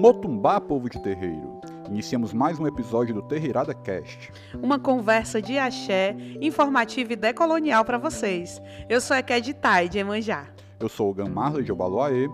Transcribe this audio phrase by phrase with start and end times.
[0.00, 1.60] Motumbá, povo de terreiro.
[1.90, 4.32] Iniciamos mais um episódio do Terreirada Cast.
[4.62, 8.62] Uma conversa de axé, informativa e decolonial para vocês.
[8.88, 10.46] Eu sou a Ked Tai, de Emanjá.
[10.80, 12.30] Eu sou o Gamarla de Obaloaê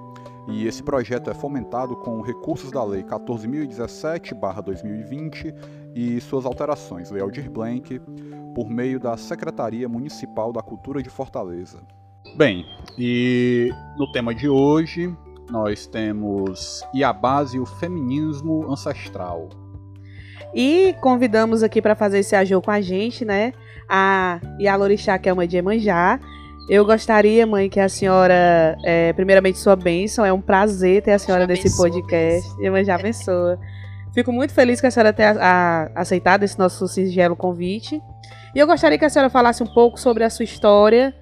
[0.48, 5.52] e esse projeto é fomentado com recursos da Lei 14.017-2020
[5.92, 8.00] e suas alterações, Lei Aldir Blanc,
[8.54, 11.80] por meio da Secretaria Municipal da Cultura de Fortaleza.
[12.36, 12.64] Bem,
[12.96, 15.12] e no tema de hoje
[15.50, 19.48] nós temos Iabás e o feminismo ancestral.
[20.54, 23.52] E convidamos aqui para fazer esse ajô com a gente, né?
[23.88, 26.18] A Yalorixá, que é uma de Emanjá.
[26.68, 30.24] Eu gostaria, mãe, que a senhora, é, primeiramente, sua bênção.
[30.24, 32.48] É um prazer ter a senhora nesse podcast.
[32.60, 33.58] Emanjá abençoa.
[34.14, 38.00] Fico muito feliz que a senhora tenha a, aceitado esse nosso singelo convite.
[38.54, 41.14] E eu gostaria que a senhora falasse um pouco sobre a sua história,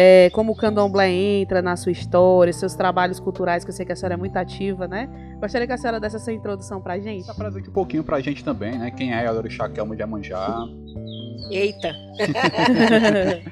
[0.00, 3.90] é, como o candomblé entra na sua história, seus trabalhos culturais, que eu sei que
[3.90, 5.08] a senhora é muito ativa, né?
[5.40, 7.28] Gostaria que a senhora desse essa introdução pra gente.
[7.28, 8.92] Apresente um pouquinho pra gente também, né?
[8.92, 10.56] Quem é a Orixá Kelmo de Amanjá.
[11.50, 11.92] Eita!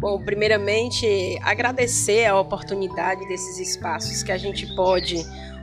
[0.00, 1.06] Bom, primeiramente,
[1.42, 5.16] agradecer a oportunidade desses espaços que a gente pode,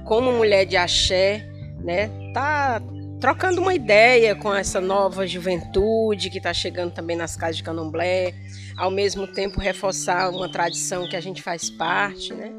[0.06, 1.44] como mulher de axé,
[1.80, 2.80] né, tá
[3.22, 8.34] trocando uma ideia com essa nova juventude que está chegando também nas casas de candomblé,
[8.76, 12.52] ao mesmo tempo reforçar uma tradição que a gente faz parte, né?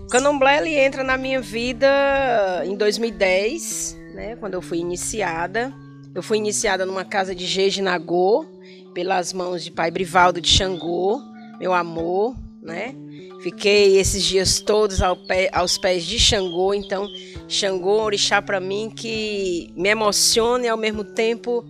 [0.00, 5.72] O candomblé ele entra na minha vida em 2010, né, quando eu fui iniciada.
[6.14, 8.46] Eu fui iniciada numa casa de Jejinagô,
[8.94, 11.20] pelas mãos de Pai Brivaldo de Xangô,
[11.58, 12.94] meu amor, né?
[13.42, 17.08] Fiquei esses dias todos ao pé, aos pés de Xangô, então
[17.48, 21.64] Xangô, orixá para mim que me emociona e ao mesmo tempo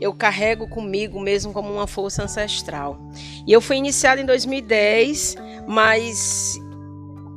[0.00, 2.98] eu carrego comigo mesmo como uma força ancestral.
[3.46, 5.36] E eu fui iniciada em 2010,
[5.68, 6.58] mas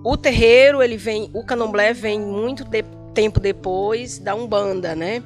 [0.03, 2.83] o terreiro, ele vem, o candomblé vem muito de,
[3.13, 5.21] tempo depois da Umbanda, né?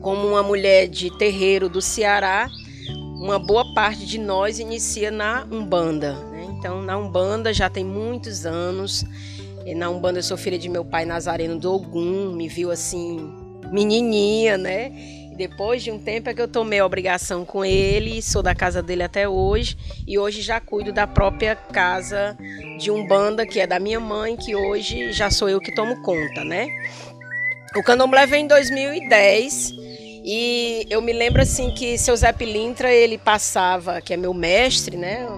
[0.00, 2.48] Como uma mulher de terreiro do Ceará,
[3.20, 6.16] uma boa parte de nós inicia na Umbanda.
[6.66, 9.04] Então, na Umbanda já tem muitos anos.
[9.76, 13.32] Na Umbanda eu sou filha de meu pai Nazareno do Ogum, me viu assim,
[13.70, 14.90] menininha, né?
[15.36, 18.82] Depois de um tempo é que eu tomei a obrigação com ele, sou da casa
[18.82, 19.76] dele até hoje.
[20.04, 22.36] E hoje já cuido da própria casa
[22.80, 26.42] de Umbanda, que é da minha mãe, que hoje já sou eu que tomo conta,
[26.42, 26.66] né?
[27.76, 29.72] O candomblé vem em 2010
[30.24, 34.96] e eu me lembro assim que seu Zé Pilintra, ele passava, que é meu mestre,
[34.96, 35.28] né?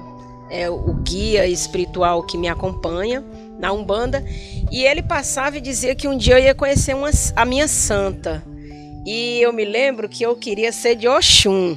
[0.51, 3.23] É o guia espiritual que me acompanha
[3.59, 4.25] na Umbanda,
[4.71, 8.43] e ele passava e dizia que um dia eu ia conhecer uma, a minha santa.
[9.05, 11.77] E eu me lembro que eu queria ser de Oxum.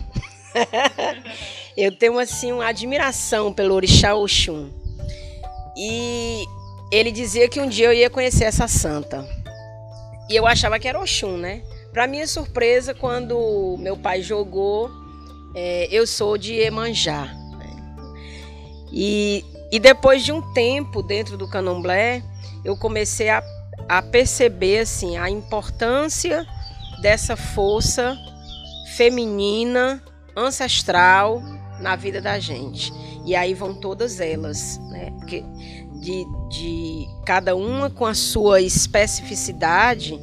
[1.76, 4.70] eu tenho assim uma admiração pelo orixá Oxum.
[5.76, 6.46] E
[6.92, 9.26] ele dizia que um dia eu ia conhecer essa santa.
[10.30, 11.64] E eu achava que era Oxum, né?
[11.92, 14.90] Para minha surpresa, quando meu pai jogou,
[15.56, 17.41] é, eu sou de Emanjá.
[18.91, 22.24] E, e depois de um tempo dentro do candomblé,
[22.63, 23.44] eu comecei a,
[23.88, 26.46] a perceber assim, a importância
[27.02, 28.18] dessa força
[28.96, 30.03] feminina,
[30.35, 31.41] ancestral
[31.79, 32.94] na vida da gente.
[33.25, 35.12] E aí vão todas elas, né?
[35.18, 35.44] Porque
[36.02, 40.19] de, de cada uma com a sua especificidade,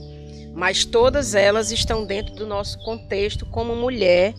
[0.54, 4.34] mas todas elas estão dentro do nosso contexto como mulher,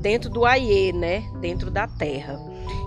[0.00, 1.22] dentro do Aie, né?
[1.40, 2.38] Dentro da terra.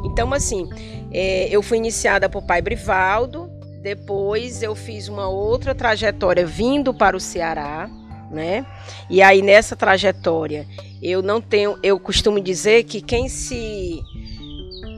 [0.03, 0.69] Então, assim,
[1.11, 3.49] é, eu fui iniciada por pai Brivaldo,
[3.81, 7.89] depois eu fiz uma outra trajetória vindo para o Ceará,
[8.29, 8.65] né?
[9.09, 10.67] E aí nessa trajetória
[11.01, 14.01] eu não tenho, eu costumo dizer que quem se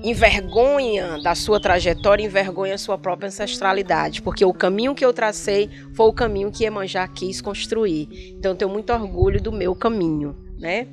[0.04, 5.70] envergonha da sua trajetória, envergonha a sua própria ancestralidade, porque o caminho que eu tracei
[5.94, 8.34] foi o caminho que Iemanjá quis construir.
[8.38, 10.88] Então eu tenho muito orgulho do meu caminho, né?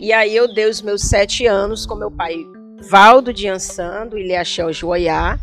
[0.00, 2.34] E aí eu dei os meus sete anos com meu pai
[2.80, 5.38] Valdo de Ansan, do Ilhaxel Joiá,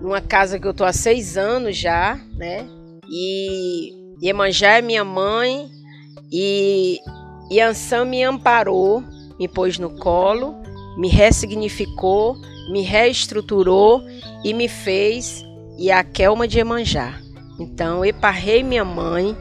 [0.00, 2.66] numa casa que eu tô há seis anos já, né?
[3.08, 3.92] E
[4.22, 5.68] Iemanjá é minha mãe
[6.32, 6.98] e
[7.50, 9.02] Yansan me amparou,
[9.38, 10.60] me pôs no colo
[10.96, 12.36] me ressignificou,
[12.70, 14.02] me reestruturou
[14.44, 15.42] e me fez
[15.78, 17.18] Iaquelma de Emanjá.
[17.58, 19.36] Então, eparrei minha mãe,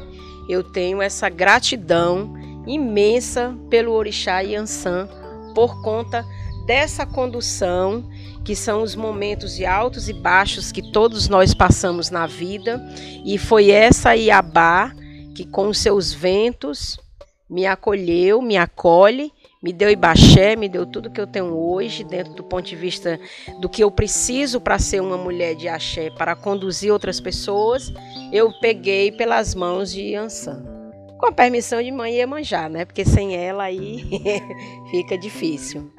[0.47, 2.33] eu tenho essa gratidão
[2.65, 5.07] imensa pelo Orixá Yansan
[5.53, 6.25] por conta
[6.69, 8.07] dessa condução,
[8.45, 12.79] que são os momentos de altos e baixos que todos nós passamos na vida,
[13.25, 14.93] e foi essa Iabá
[15.33, 16.99] que com seus ventos
[17.49, 19.33] me acolheu, me acolhe
[19.63, 23.19] me deu Ibaxé, me deu tudo que eu tenho hoje, dentro do ponto de vista
[23.59, 27.91] do que eu preciso para ser uma mulher de axé, para conduzir outras pessoas,
[28.31, 30.63] eu peguei pelas mãos de Ansan.
[31.17, 32.85] Com a permissão de mãe Iemanjá, né?
[32.85, 34.05] Porque sem ela aí
[34.91, 35.91] fica difícil.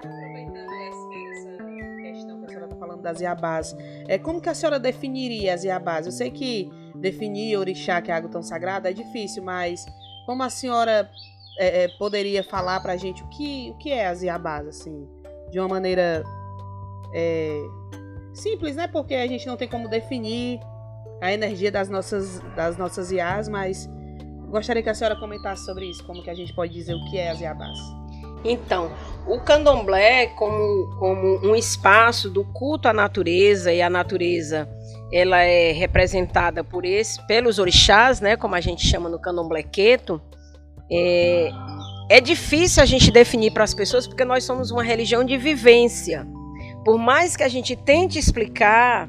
[3.01, 3.77] Das Iabás.
[4.09, 6.07] É, como que a senhora definiria as Iabás?
[6.07, 9.85] Eu sei que definir orixá, que é algo tão sagrado, é difícil, mas
[10.27, 11.11] como a senhora
[11.59, 15.09] é, é, poderia falar pra gente o que, o que é as Iabás, assim,
[15.51, 16.25] de uma maneira
[17.15, 17.61] é,
[18.33, 18.87] simples, né?
[18.89, 20.61] Porque a gente não tem como definir
[21.21, 23.89] a energia das nossas, das nossas Iás, mas
[24.49, 27.19] gostaria que a senhora comentasse sobre isso, como que a gente pode dizer o que
[27.19, 28.00] é as Iabás.
[28.45, 28.91] Então,
[29.27, 34.69] o candomblé como, como um espaço do culto à natureza e a natureza
[35.13, 40.21] ela é representada por esse, pelos orixás, né, como a gente chama no candomblé queto,
[40.91, 41.51] é,
[42.09, 46.27] é difícil a gente definir para as pessoas porque nós somos uma religião de vivência.
[46.85, 49.09] Por mais que a gente tente explicar,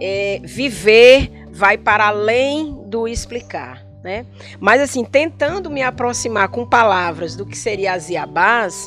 [0.00, 3.79] é, viver vai para além do explicar.
[4.02, 4.24] Né?
[4.58, 8.86] Mas assim, tentando me aproximar com palavras do que seria as iabás,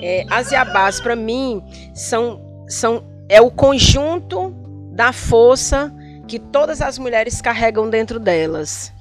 [0.00, 1.62] é, as iabás para mim
[1.94, 4.54] são, são é o conjunto
[4.90, 5.92] da força
[6.26, 8.92] que todas as mulheres carregam dentro delas,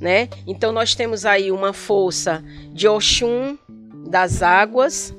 [0.00, 0.28] né?
[0.46, 3.58] Então nós temos aí uma força de Oxum
[4.08, 5.14] das águas,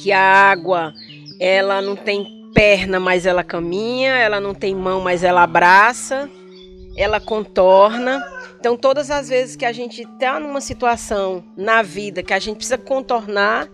[0.00, 0.92] que a água
[1.40, 6.30] ela não tem perna, mas ela caminha, ela não tem mão, mas ela abraça,
[6.96, 8.22] ela contorna.
[8.64, 12.56] Então todas as vezes que a gente está numa situação na vida que a gente
[12.56, 13.68] precisa contornar,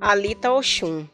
[0.00, 1.06] ali está Oxum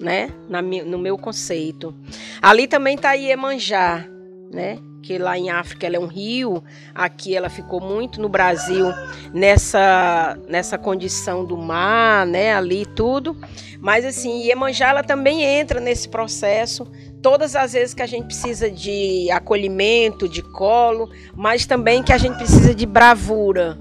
[0.00, 0.30] né?
[0.48, 1.92] Na, no meu conceito.
[2.40, 4.06] Ali também está Iemanjá,
[4.48, 4.78] né?
[5.02, 6.62] Que lá em África ela é um rio,
[6.94, 8.86] aqui ela ficou muito no Brasil
[9.34, 12.54] nessa nessa condição do mar, né?
[12.54, 13.36] Ali tudo.
[13.80, 16.86] Mas assim, Iemanjá ela também entra nesse processo
[17.22, 22.18] todas as vezes que a gente precisa de acolhimento, de colo, mas também que a
[22.18, 23.78] gente precisa de bravura.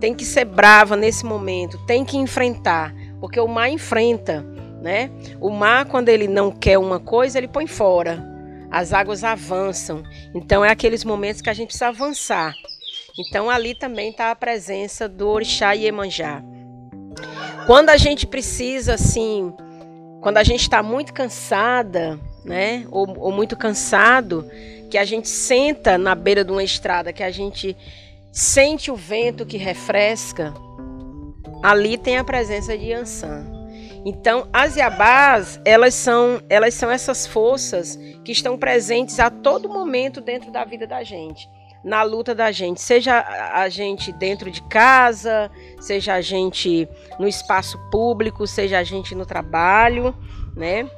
[0.00, 4.56] Tem que ser brava nesse momento, tem que enfrentar, porque o mar enfrenta
[4.86, 5.10] né?
[5.40, 8.24] O mar, quando ele não quer uma coisa, ele põe fora.
[8.70, 10.02] As águas avançam.
[10.32, 12.54] Então, é aqueles momentos que a gente precisa avançar.
[13.18, 16.42] Então, ali também está a presença do Orixá Iemanjá.
[17.66, 19.52] Quando a gente precisa, assim,
[20.20, 22.86] quando a gente está muito cansada, né?
[22.90, 24.48] Ou, ou muito cansado,
[24.90, 27.76] que a gente senta na beira de uma estrada, que a gente
[28.32, 30.54] sente o vento que refresca,
[31.62, 33.56] ali tem a presença de Yansan.
[34.04, 40.20] Então, as Yabás, elas são, elas são essas forças que estão presentes a todo momento
[40.20, 41.48] dentro da vida da gente,
[41.82, 45.50] na luta da gente, seja a gente dentro de casa,
[45.80, 46.88] seja a gente
[47.18, 50.14] no espaço público, seja a gente no trabalho,
[50.54, 50.88] né?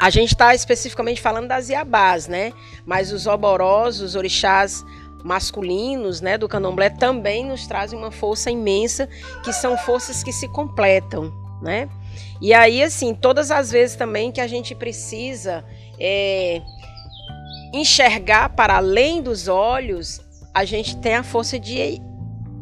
[0.00, 2.52] A gente está especificamente falando das Yabás, né?
[2.86, 4.84] Mas os oborós, os orixás
[5.24, 9.08] masculinos, né, do candomblé também nos trazem uma força imensa,
[9.42, 11.88] que são forças que se completam, né?
[12.40, 15.64] E aí, assim, todas as vezes também que a gente precisa
[15.98, 16.62] é,
[17.72, 20.20] enxergar para além dos olhos,
[20.54, 22.00] a gente tem a força de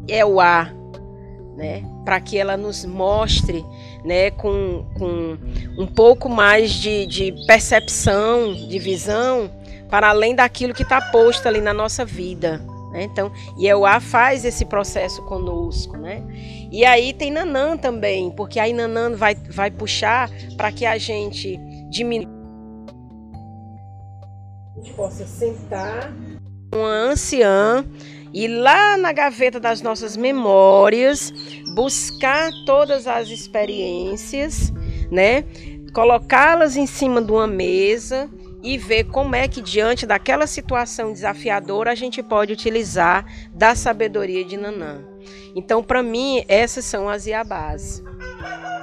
[0.07, 0.71] Euá,
[1.55, 1.83] né?
[2.03, 3.63] Para que ela nos mostre,
[4.07, 5.37] né, com, com
[5.77, 9.51] um pouco mais de, de percepção, de visão,
[9.89, 12.65] para além daquilo que está posto ali na nossa vida.
[12.91, 13.03] Né?
[13.03, 13.29] Então,
[13.59, 16.23] Yeuá faz esse processo conosco, né?
[16.71, 21.57] E aí tem Nanã também, porque aí Nanã vai, vai puxar para que a gente
[21.89, 22.31] diminua.
[24.73, 26.13] A gente possa sentar
[26.73, 27.85] uma anciã
[28.37, 31.33] e lá na gaveta das nossas memórias
[31.73, 34.71] buscar todas as experiências,
[35.11, 35.43] né?
[35.91, 38.29] Colocá-las em cima de uma mesa
[38.61, 43.25] e ver como é que diante daquela situação desafiadora a gente pode utilizar
[43.55, 45.01] da sabedoria de Nanã.
[45.55, 48.03] Então, para mim, essas são as Iabás.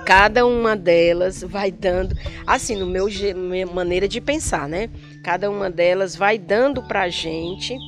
[0.05, 3.07] Cada uma delas vai dando, assim, no meu
[3.37, 4.91] minha maneira de pensar, né?
[5.23, 7.79] Cada uma delas vai dando para a gente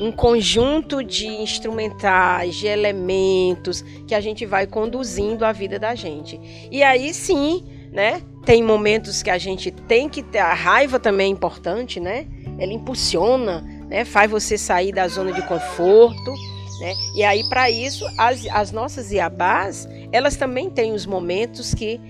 [0.00, 6.40] um conjunto de instrumentais, de elementos que a gente vai conduzindo a vida da gente.
[6.70, 8.22] E aí sim, né?
[8.44, 12.26] Tem momentos que a gente tem que ter a raiva também é importante, né?
[12.58, 14.04] Ela impulsiona, né?
[14.04, 16.32] Faz você sair da zona de conforto,
[16.80, 16.94] né?
[17.14, 22.00] E aí para isso as, as nossas iabás, elas também têm os momentos que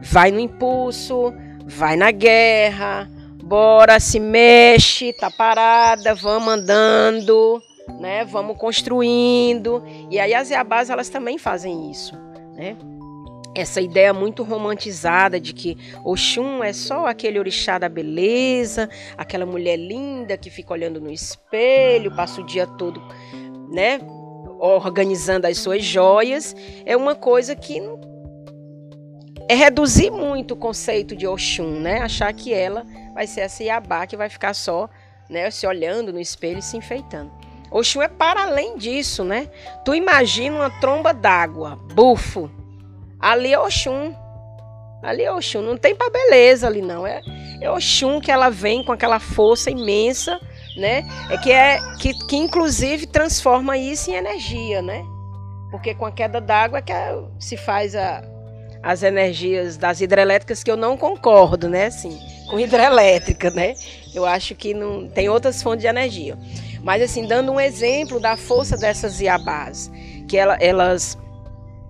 [0.00, 1.32] vai no impulso,
[1.66, 3.10] vai na guerra,
[3.44, 7.62] bora se mexe, tá parada, vamos andando,
[8.00, 8.24] né?
[8.24, 9.82] Vamos construindo.
[10.10, 12.14] E aí as iabás elas também fazem isso,
[12.54, 12.76] né?
[13.54, 19.76] essa ideia muito romantizada de que Oxum é só aquele orixá da beleza, aquela mulher
[19.76, 23.00] linda que fica olhando no espelho, passa o dia todo,
[23.70, 24.00] né,
[24.58, 27.80] organizando as suas joias, é uma coisa que
[29.48, 32.00] é reduzir muito o conceito de Oxum, né?
[32.00, 32.84] Achar que ela
[33.14, 34.88] vai ser essa Iabá que vai ficar só,
[35.28, 37.30] né, se olhando no espelho e se enfeitando.
[37.70, 39.48] Oxum é para além disso, né?
[39.84, 42.50] Tu imagina uma tromba d'água, bufo,
[43.24, 44.14] Ali é Oxum.
[45.02, 45.62] Ali é Oxum.
[45.62, 47.06] Não tem para beleza ali, não.
[47.06, 47.22] É,
[47.58, 50.38] é Oxum que ela vem com aquela força imensa,
[50.76, 51.02] né?
[51.30, 55.02] É que é que, que inclusive transforma isso em energia, né?
[55.70, 56.92] Porque com a queda d'água é que
[57.38, 58.22] se faz a,
[58.84, 61.86] as energias das hidrelétricas que eu não concordo, né?
[61.86, 63.74] Assim, com hidrelétrica, né?
[64.14, 66.36] Eu acho que não tem outras fontes de energia.
[66.82, 69.90] Mas assim, dando um exemplo da força dessas iabás,
[70.28, 71.16] que ela, elas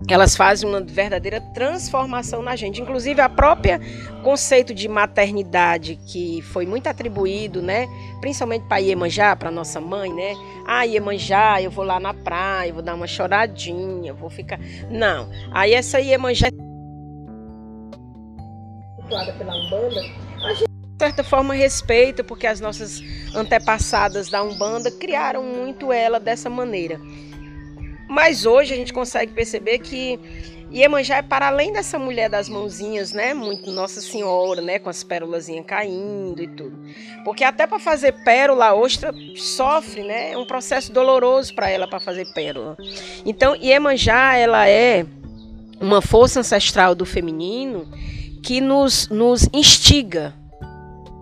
[0.09, 2.81] elas fazem uma verdadeira transformação na gente.
[2.81, 3.79] Inclusive, a própria
[4.23, 7.87] conceito de maternidade que foi muito atribuído, né?
[8.21, 10.33] Principalmente para Iemanjá, para nossa mãe, né?
[10.65, 14.59] Ah, Iemanjá, eu vou lá na praia, vou dar uma choradinha, vou ficar.
[14.89, 15.29] Não.
[15.51, 16.49] Aí essa Iemanjá
[19.07, 20.01] pela Umbanda,
[20.43, 23.01] a gente de certa forma respeita, porque as nossas
[23.35, 26.99] antepassadas da Umbanda criaram muito ela dessa maneira.
[28.07, 30.17] Mas hoje a gente consegue perceber que
[30.71, 33.33] Iemanjá é para além dessa mulher das mãozinhas, né?
[33.33, 34.79] Muito Nossa Senhora, né?
[34.79, 36.79] Com as pérolas caindo e tudo.
[37.25, 40.31] Porque até para fazer pérola, a ostra sofre, né?
[40.31, 42.77] É um processo doloroso para ela para fazer pérola.
[43.25, 45.05] Então, Iemanjá, ela é
[45.79, 47.85] uma força ancestral do feminino
[48.45, 50.31] que nos, nos instiga,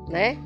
[0.10, 0.38] né?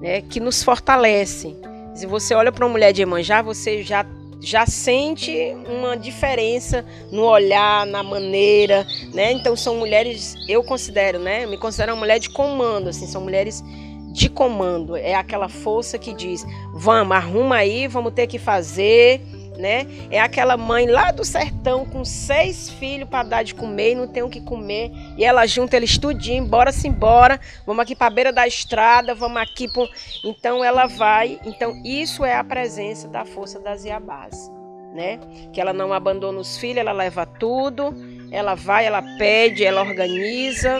[0.00, 0.20] né?
[0.20, 1.56] Que nos fortalece.
[1.94, 4.04] Se você olha para uma mulher de Iemanjá, você já
[4.40, 5.32] já sente
[5.66, 9.32] uma diferença no olhar, na maneira, né?
[9.32, 11.44] Então são mulheres, eu considero, né?
[11.44, 13.64] Eu me considero uma mulher de comando, assim, são mulheres
[14.12, 14.96] de comando.
[14.96, 19.22] É aquela força que diz: "Vamos, arruma aí, vamos ter que fazer"
[19.58, 19.86] né?
[20.10, 24.06] É aquela mãe lá do sertão com seis filhos para dar de comer e não
[24.06, 24.90] tem o que comer.
[25.16, 29.40] E ela junta eles tudinho, bora-se embora, vamos aqui para a beira da estrada, vamos
[29.40, 29.70] aqui.
[29.72, 29.88] Pro...
[30.24, 31.38] Então ela vai.
[31.44, 34.50] Então isso é a presença da força das Iabás,
[34.92, 35.18] né?
[35.52, 37.94] Que ela não abandona os filhos, ela leva tudo,
[38.30, 40.78] ela vai, ela pede, ela organiza.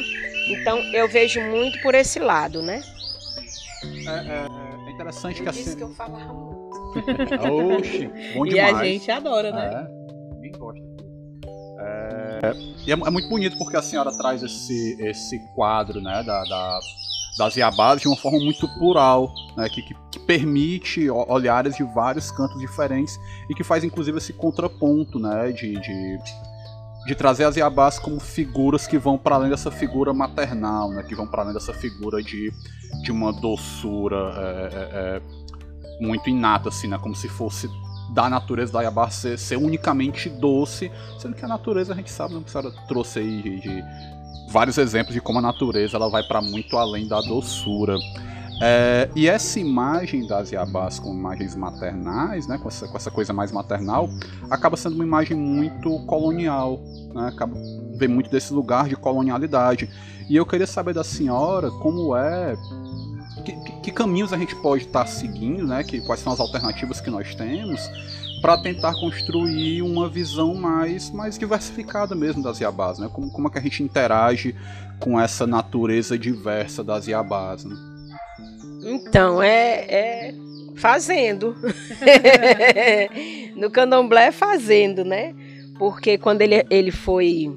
[0.51, 2.83] Então eu vejo muito por esse lado, né?
[4.07, 5.77] É, é, é interessante que assim.
[5.77, 6.64] que eu falava muito.
[7.79, 8.55] Oxi, bom demais.
[8.55, 9.89] E a gente adora, né?
[9.89, 10.95] É, ninguém gosta
[12.45, 12.53] é,
[12.87, 16.81] e é, é, muito bonito porque a senhora traz esse, esse quadro né, da, da
[17.37, 22.59] das Iabás de uma forma muito plural, né, que, que, permite olhares de vários cantos
[22.59, 23.19] diferentes
[23.51, 26.19] e que faz inclusive esse contraponto né, de, de,
[27.07, 31.15] de trazer as Iabás como figuras que vão para além dessa figura maternal, né, que
[31.15, 32.51] vão para além dessa figura de,
[33.03, 34.33] de uma doçura.
[34.37, 35.44] É, é, é
[36.01, 36.99] muito inata, assim, né?
[36.99, 37.69] Como se fosse
[38.13, 42.35] da natureza da Yabá ser, ser, unicamente doce, sendo que a natureza a gente sabe,
[42.35, 42.43] né?
[42.45, 43.85] a senhora trouxe aí de, de
[44.51, 47.97] vários exemplos de como a natureza ela vai para muito além da doçura.
[48.63, 53.33] É, e essa imagem das Yabás com imagens maternais, né, com, essa, com essa coisa
[53.33, 54.09] mais maternal,
[54.49, 56.81] acaba sendo uma imagem muito colonial,
[57.13, 57.57] né, acaba
[57.97, 59.89] vem muito desse lugar de colonialidade.
[60.29, 62.57] E eu queria saber da senhora como é
[63.45, 65.85] que, que, caminhos a gente pode estar tá seguindo, né?
[65.85, 67.81] Que, quais são as alternativas que nós temos
[68.41, 73.09] para tentar construir uma visão mais, mais diversificada mesmo das Iabás, né?
[73.13, 74.55] Como, como é que a gente interage
[74.99, 77.77] com essa natureza diversa das Iabás, né?
[78.83, 80.35] Então, é, é
[80.77, 81.57] fazendo.
[83.57, 85.35] no candomblé é fazendo, né?
[85.79, 87.51] Porque quando ele, ele foi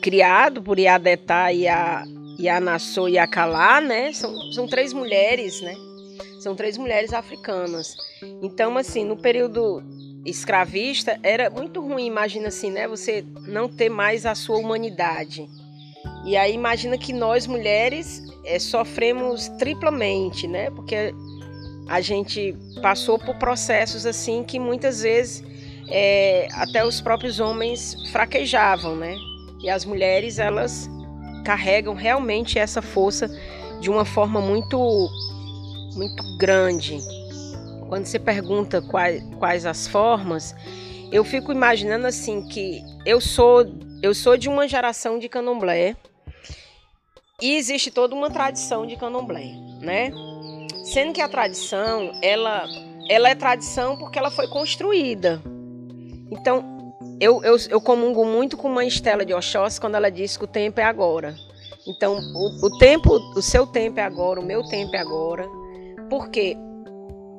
[0.00, 2.04] criado por Iadetá e a
[2.48, 4.12] a Nassau e a Kalá, né?
[4.12, 5.74] São, são três mulheres, né?
[6.40, 7.94] São três mulheres africanas.
[8.42, 9.82] Então, assim, no período
[10.24, 12.86] escravista, era muito ruim, imagina assim, né?
[12.88, 15.48] Você não ter mais a sua humanidade.
[16.24, 20.70] E aí imagina que nós mulheres é, sofremos triplamente, né?
[20.70, 21.12] Porque
[21.88, 25.44] a gente passou por processos assim que muitas vezes
[25.88, 29.16] é, até os próprios homens fraquejavam, né?
[29.60, 30.88] E as mulheres elas
[31.42, 33.28] carregam realmente essa força
[33.80, 35.08] de uma forma muito
[35.94, 36.98] muito grande.
[37.88, 40.54] Quando você pergunta quais, quais as formas,
[41.10, 43.66] eu fico imaginando assim que eu sou
[44.02, 45.96] eu sou de uma geração de candomblé
[47.40, 50.10] e existe toda uma tradição de candomblé, né?
[50.84, 52.64] Sendo que a tradição, ela
[53.08, 55.42] ela é tradição porque ela foi construída.
[56.30, 56.71] Então,
[57.22, 60.48] eu, eu, eu comungo muito com uma Estela de Oxóssi quando ela diz que o
[60.48, 61.36] tempo é agora.
[61.86, 65.48] Então, o, o tempo, o seu tempo é agora, o meu tempo é agora,
[66.10, 66.56] porque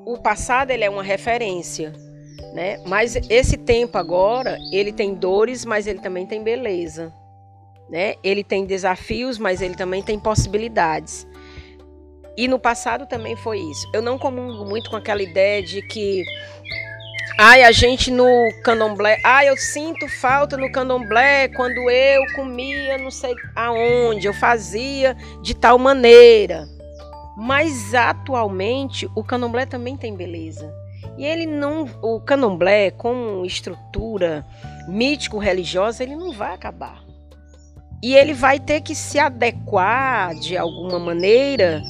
[0.05, 1.91] o passado ele é uma referência,
[2.53, 2.81] né?
[2.85, 7.13] Mas esse tempo agora, ele tem dores, mas ele também tem beleza,
[7.89, 8.15] né?
[8.23, 11.27] Ele tem desafios, mas ele também tem possibilidades.
[12.37, 13.85] E no passado também foi isso.
[13.93, 16.23] Eu não comungo muito com aquela ideia de que
[17.37, 18.27] Ai, a gente no
[18.63, 19.19] candomblé.
[19.23, 25.55] Ai, eu sinto falta no candomblé quando eu comia não sei aonde, eu fazia de
[25.55, 26.67] tal maneira.
[27.35, 30.71] Mas atualmente o candomblé também tem beleza.
[31.17, 34.45] E ele não, o candomblé com estrutura
[34.87, 37.03] mítico-religiosa, ele não vai acabar.
[38.01, 41.81] E ele vai ter que se adequar de alguma maneira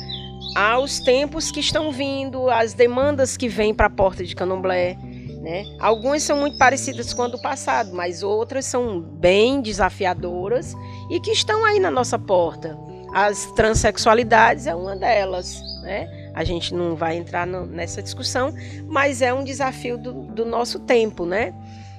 [0.56, 4.98] aos tempos que estão vindo, às demandas que vêm para a porta de candomblé.
[5.44, 5.66] Né?
[5.78, 10.74] Algumas são muito parecidas com a do passado, mas outras são bem desafiadoras
[11.12, 12.80] e que estão aí na nossa porta.
[13.14, 15.62] As transexualidades é uma delas.
[15.82, 16.32] Né?
[16.34, 18.54] A gente não vai entrar no, nessa discussão,
[18.88, 21.26] mas é um desafio do, do nosso tempo.
[21.26, 21.54] Né?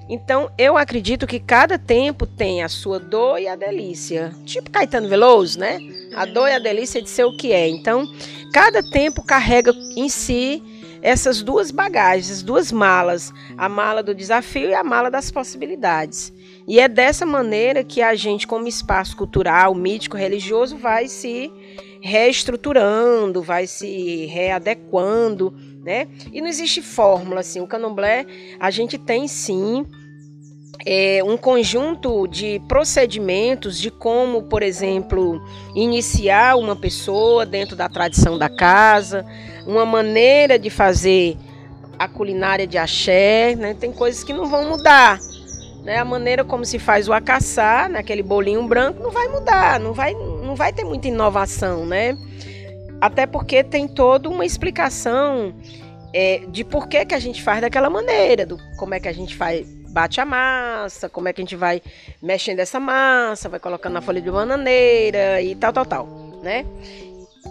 [0.09, 4.33] Então, eu acredito que cada tempo tem a sua dor e a delícia.
[4.47, 5.79] Tipo Caetano Veloso, né?
[6.15, 7.69] A dor e a delícia de ser o que é.
[7.69, 8.11] Então,
[8.55, 10.63] cada tempo carrega em si
[11.05, 16.33] essas duas bagagens, duas malas, a mala do desafio e a mala das possibilidades.
[16.67, 21.53] E é dessa maneira que a gente, como espaço cultural, mítico, religioso, vai se
[22.01, 26.09] reestruturando, vai se readequando, né?
[26.33, 27.61] E não existe fórmula assim.
[27.61, 28.25] O candomblé,
[28.59, 29.85] a gente tem sim
[30.87, 35.43] é, um conjunto de procedimentos de como, por exemplo,
[35.75, 39.25] iniciar uma pessoa dentro da tradição da casa,
[39.67, 41.37] uma maneira de fazer
[41.99, 43.75] a culinária de axé, né?
[43.75, 45.19] Tem coisas que não vão mudar.
[45.83, 45.99] Né?
[45.99, 50.15] A maneira como se faz o acaçá, naquele bolinho branco, não vai mudar, não vai,
[50.15, 52.17] não vai ter muita inovação, né?
[53.01, 55.55] Até porque tem toda uma explicação
[56.13, 59.13] é, de por que, que a gente faz daquela maneira, do como é que a
[59.13, 61.81] gente faz, bate a massa, como é que a gente vai
[62.21, 66.07] mexendo essa massa, vai colocando na folha de bananeira e tal, tal, tal,
[66.43, 66.67] né?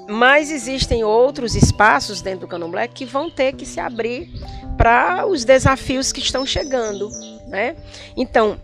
[0.09, 4.29] Mas existem outros espaços dentro do candomblé que vão ter que se abrir
[4.77, 7.09] para os desafios que estão chegando,
[7.47, 7.77] né?
[8.17, 8.59] Então,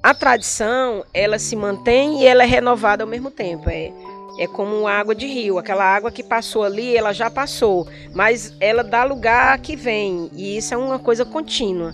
[0.00, 3.68] a tradição, ela se mantém e ela é renovada ao mesmo tempo.
[3.68, 3.90] É,
[4.38, 8.84] é como água de rio, aquela água que passou ali, ela já passou, mas ela
[8.84, 11.92] dá lugar a que vem, e isso é uma coisa contínua.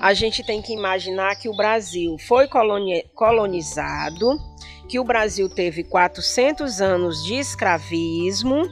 [0.00, 4.38] A gente tem que imaginar que o Brasil foi colonizado,
[4.88, 8.62] que o Brasil teve 400 anos de escravismo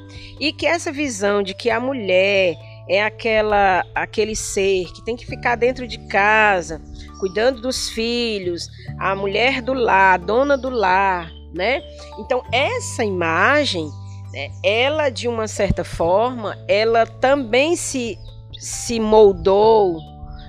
[0.40, 2.54] e que essa visão de que a mulher
[2.88, 6.80] é aquela aquele ser que tem que ficar dentro de casa,
[7.18, 11.82] cuidando dos filhos, a mulher do lar, dona do lar, né?
[12.18, 13.90] Então essa imagem,
[14.32, 18.16] né, ela de uma certa forma, ela também se
[18.58, 19.98] se moldou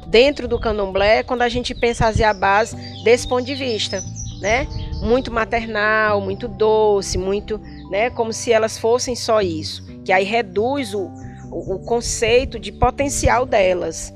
[0.10, 4.04] dentro do candomblé quando a gente pensa as base desse ponto de vista,
[4.42, 4.68] né?
[5.02, 10.94] muito maternal, muito doce, muito, né, como se elas fossem só isso, que aí reduz
[10.94, 11.10] o,
[11.52, 14.14] o, o conceito de potencial delas.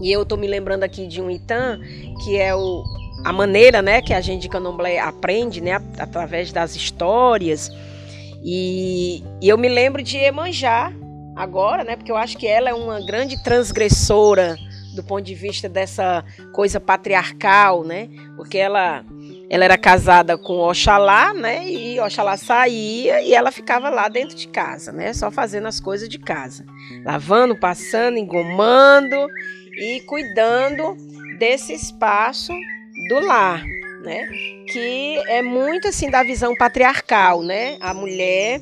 [0.00, 1.80] E eu estou me lembrando aqui de um Itan,
[2.24, 2.84] que é o,
[3.24, 7.70] a maneira, né, que a gente de Candomblé aprende, né, através das histórias.
[8.44, 10.92] E, e eu me lembro de Emanjá
[11.34, 14.56] agora, né, porque eu acho que ela é uma grande transgressora
[15.00, 19.04] do ponto de vista dessa coisa patriarcal, né, porque ela
[19.50, 21.66] ela era casada com Oxalá, né?
[21.66, 25.14] E Oxalá saía e ela ficava lá dentro de casa, né?
[25.14, 26.66] Só fazendo as coisas de casa.
[27.02, 29.26] Lavando, passando, engomando
[29.74, 30.96] e cuidando
[31.38, 32.52] desse espaço
[33.08, 33.64] do lar,
[34.02, 34.28] né?
[34.70, 37.78] Que é muito assim da visão patriarcal, né?
[37.80, 38.60] A mulher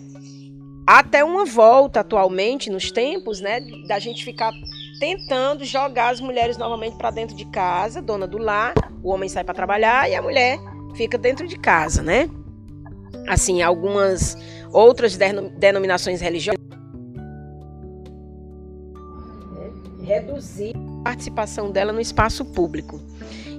[0.87, 4.53] até uma volta atualmente nos tempos, né, da gente ficar
[4.99, 9.45] tentando jogar as mulheres novamente para dentro de casa, dona do lar, o homem sai
[9.45, 10.59] para trabalhar e a mulher
[10.95, 12.29] fica dentro de casa, né?
[13.29, 14.37] Assim, algumas
[14.73, 16.57] outras denominações religiosas
[20.07, 23.01] reduzir a participação dela no espaço público.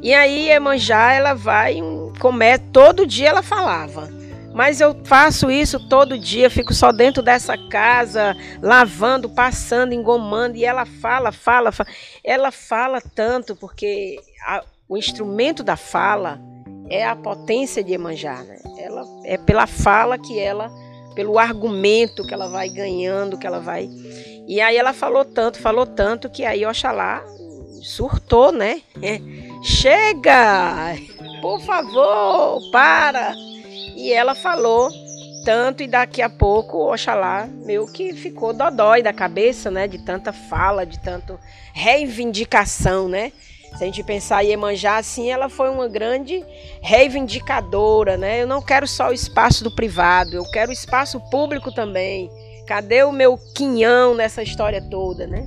[0.01, 1.77] E aí Emanjá, ela vai,
[2.19, 4.09] começa, todo dia ela falava,
[4.57, 10.65] mas eu faço isso todo dia, fico só dentro dessa casa, lavando, passando, engomando, e
[10.65, 11.87] ela fala, fala, fala.
[12.23, 16.41] ela fala tanto, porque a, o instrumento da fala,
[16.89, 18.57] é a potência de Emanjá, né?
[18.79, 20.71] Ela é pela fala que ela,
[21.13, 23.87] pelo argumento que ela vai ganhando, que ela vai.
[24.47, 27.23] E aí ela falou tanto, falou tanto que aí Oxalá
[27.83, 28.81] surtou, né?
[29.03, 29.19] É,
[29.61, 30.95] chega!
[31.43, 33.35] Por favor, para!
[33.97, 34.91] E ela falou
[35.43, 39.87] tanto e daqui a pouco, Oxalá, meu que ficou dodói da cabeça, né?
[39.87, 41.39] De tanta fala, de tanto
[41.73, 43.31] reivindicação, né?
[43.75, 46.45] Se a gente pensar em Iemanjá assim, ela foi uma grande
[46.79, 48.43] reivindicadora, né?
[48.43, 52.29] Eu não quero só o espaço do privado, eu quero o espaço público também.
[52.67, 55.43] Cadê o meu quinhão nessa história toda, né?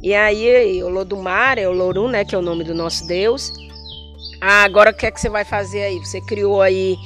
[0.00, 3.52] E aí, Olodumare, é Olorum, né, que é o nome do nosso Deus.
[4.40, 5.98] Ah, agora o que é que você vai fazer aí?
[5.98, 6.96] Você criou aí,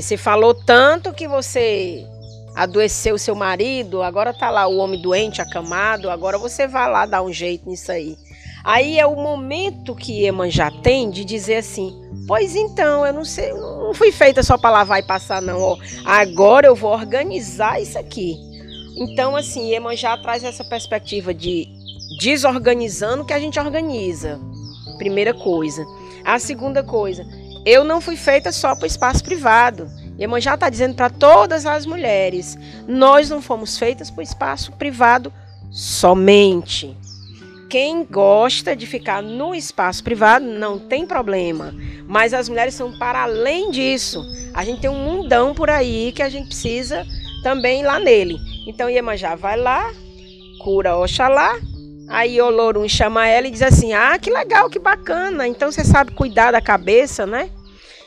[0.00, 2.06] você falou tanto que você
[2.54, 7.22] adoeceu seu marido, agora tá lá o homem doente, acamado, agora você vai lá dar
[7.22, 8.16] um jeito nisso aí.
[8.64, 11.92] Aí é o momento que Iemanjá tem de dizer assim:
[12.26, 15.60] Pois então, eu não sei, não fui feita só para lavar e passar, não.
[15.60, 18.38] Ó, agora eu vou organizar isso aqui.
[18.96, 21.68] Então, assim, Iemanjá traz essa perspectiva de
[22.18, 24.40] desorganizando que a gente organiza.
[24.96, 25.84] Primeira coisa.
[26.24, 27.26] A segunda coisa,
[27.64, 29.90] eu não fui feita só para o espaço privado.
[30.18, 35.32] Iemanjá está dizendo para todas as mulheres: nós não fomos feitas para o espaço privado
[35.70, 36.96] somente
[37.74, 41.74] quem gosta de ficar no espaço privado não tem problema.
[42.06, 44.24] Mas as mulheres são para além disso.
[44.54, 47.04] A gente tem um mundão por aí que a gente precisa
[47.42, 48.38] também ir lá nele.
[48.64, 49.92] Então Iemanjá vai lá,
[50.60, 51.56] cura Oxalá.
[52.08, 55.46] Aí Olorum chama ela e diz assim: Ah, que legal, que bacana.
[55.46, 57.50] Então você sabe cuidar da cabeça, né?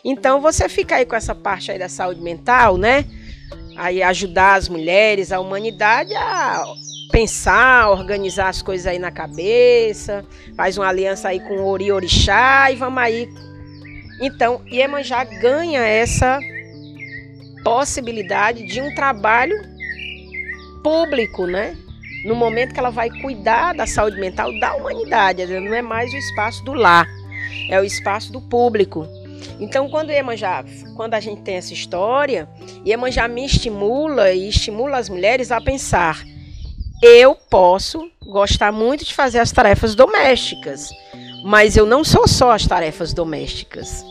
[0.03, 3.05] Então você fica aí com essa parte aí da saúde mental, né?
[3.75, 6.63] Aí ajudar as mulheres, a humanidade a
[7.11, 12.71] pensar, organizar as coisas aí na cabeça, faz uma aliança aí com o Ori Orixá
[12.71, 13.29] e vamos aí.
[14.19, 16.39] Então, Iemanjá ganha essa
[17.63, 19.55] possibilidade de um trabalho
[20.83, 21.77] público, né?
[22.27, 26.17] No momento que ela vai cuidar da saúde mental da humanidade, não é mais o
[26.17, 27.07] espaço do lar,
[27.69, 29.07] é o espaço do público.
[29.59, 30.63] Então, quando Iemanjá,
[30.95, 32.47] quando a gente tem essa história,
[32.85, 36.23] Iemanjá me estimula e estimula as mulheres a pensar
[37.01, 40.89] eu posso gostar muito de fazer as tarefas domésticas,
[41.43, 44.03] mas eu não sou só as tarefas domésticas,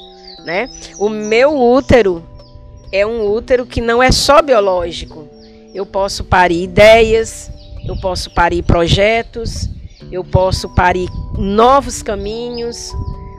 [0.45, 0.71] né?
[0.99, 2.25] O meu útero
[2.93, 5.29] é um útero que não é só biológico.
[5.75, 7.51] Eu posso parir ideias,
[7.87, 9.69] eu posso parir projetos,
[10.11, 12.93] eu posso parir novos caminhos,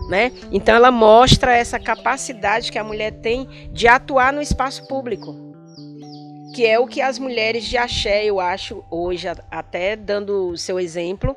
[0.10, 0.32] né?
[0.52, 5.48] Então ela mostra essa capacidade que a mulher tem de atuar no espaço público
[6.58, 10.80] que é o que as mulheres de axé, eu acho, hoje, até dando o seu
[10.80, 11.36] exemplo,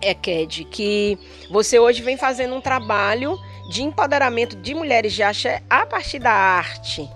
[0.00, 1.18] é Ked, que
[1.50, 6.32] você hoje vem fazendo um trabalho de empoderamento de mulheres de axé a partir da
[6.32, 7.06] arte,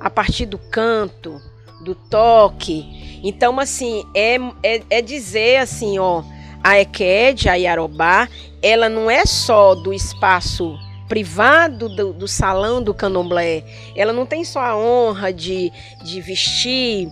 [0.00, 1.38] a partir do canto,
[1.84, 2.95] do toque.
[3.26, 6.22] Então, assim, é, é, é dizer assim, ó,
[6.62, 8.28] a Eked, a Yarobá,
[8.62, 13.64] ela não é só do espaço privado do, do, salão do candomblé,
[13.96, 15.72] ela não tem só a honra de,
[16.04, 17.08] de vestir,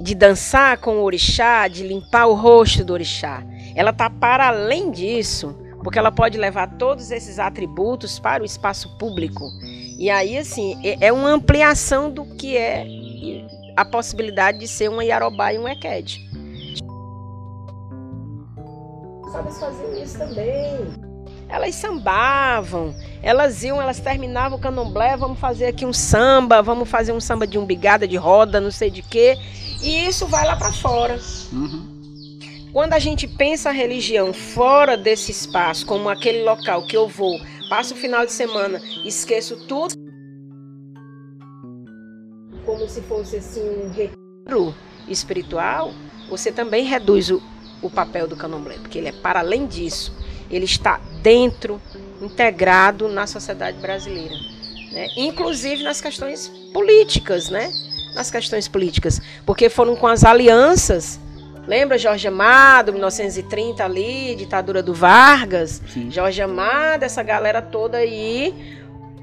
[0.00, 3.42] de dançar com o orixá, de limpar o rosto do orixá.
[3.74, 5.54] Ela está para além disso,
[5.84, 9.44] porque ela pode levar todos esses atributos para o espaço público.
[9.98, 12.86] E aí, assim, é, é uma ampliação do que é
[13.78, 16.28] a possibilidade de ser uma Yarobá e um Eked.
[19.60, 21.08] Fazer isso também
[21.48, 27.12] elas sambavam, elas iam, elas terminavam o candomblé, vamos fazer aqui um samba, vamos fazer
[27.12, 29.34] um samba de umbigada, de roda, não sei de quê,
[29.82, 31.18] e isso vai lá para fora.
[31.50, 32.38] Uhum.
[32.70, 37.40] Quando a gente pensa a religião fora desse espaço, como aquele local que eu vou,
[37.70, 39.94] passo o final de semana, esqueço tudo,
[42.88, 44.74] como se fosse assim um retiro
[45.06, 45.92] espiritual,
[46.28, 47.42] você também reduz o,
[47.82, 50.16] o papel do candomblé, porque ele é para além disso
[50.50, 51.78] ele está dentro,
[52.22, 54.34] integrado na sociedade brasileira,
[54.90, 55.08] né?
[55.14, 57.70] inclusive nas questões políticas, né?
[58.14, 61.20] Nas questões políticas, porque foram com as alianças.
[61.66, 65.82] Lembra Jorge Amado, 1930 ali, ditadura do Vargas?
[65.92, 66.10] Sim.
[66.10, 68.78] Jorge Amado, essa galera toda aí,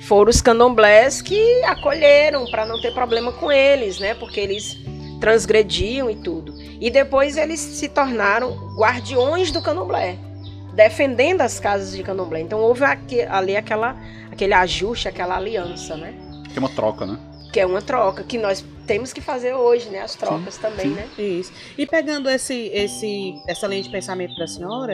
[0.08, 4.14] foram os candomblés que acolheram para não ter problema com eles, né?
[4.14, 4.78] Porque eles
[5.20, 6.54] transgrediam e tudo.
[6.80, 10.18] E depois eles se tornaram guardiões do candomblé
[10.76, 12.42] defendendo as casas de candomblé.
[12.42, 13.96] Então houve aqui, ali aquela,
[14.32, 16.14] aquele ajuste, aquela aliança, né?
[16.52, 17.18] Que é uma troca, né?
[17.52, 20.02] Que é uma troca, que nós temos que fazer hoje, né?
[20.02, 20.94] As trocas sim, também, sim.
[20.94, 21.08] né?
[21.18, 21.54] Isso.
[21.78, 24.94] E pegando esse, esse, essa linha de pensamento da senhora,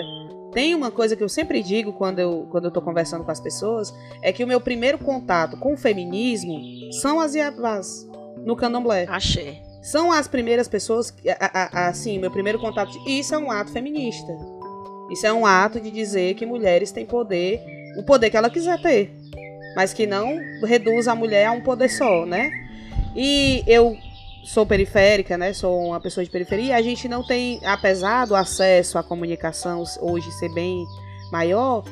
[0.54, 3.40] tem uma coisa que eu sempre digo quando eu, quando eu tô conversando com as
[3.40, 6.60] pessoas, é que o meu primeiro contato com o feminismo
[7.02, 8.08] são as Yavás,
[8.46, 9.06] no candomblé.
[9.10, 9.62] Achei.
[9.82, 11.14] São as primeiras pessoas,
[11.74, 14.32] assim, meu primeiro contato, isso é um ato feminista.
[15.10, 17.62] Isso é um ato de dizer que mulheres têm poder
[17.98, 19.14] o poder que ela quiser ter,
[19.76, 22.50] mas que não reduz a mulher a um poder só, né?
[23.16, 23.98] E eu
[24.44, 25.54] sou periférica, né?
[25.54, 26.76] Sou uma pessoa de periferia.
[26.76, 30.86] A gente não tem, apesar do acesso à comunicação hoje ser bem
[31.32, 31.84] maior,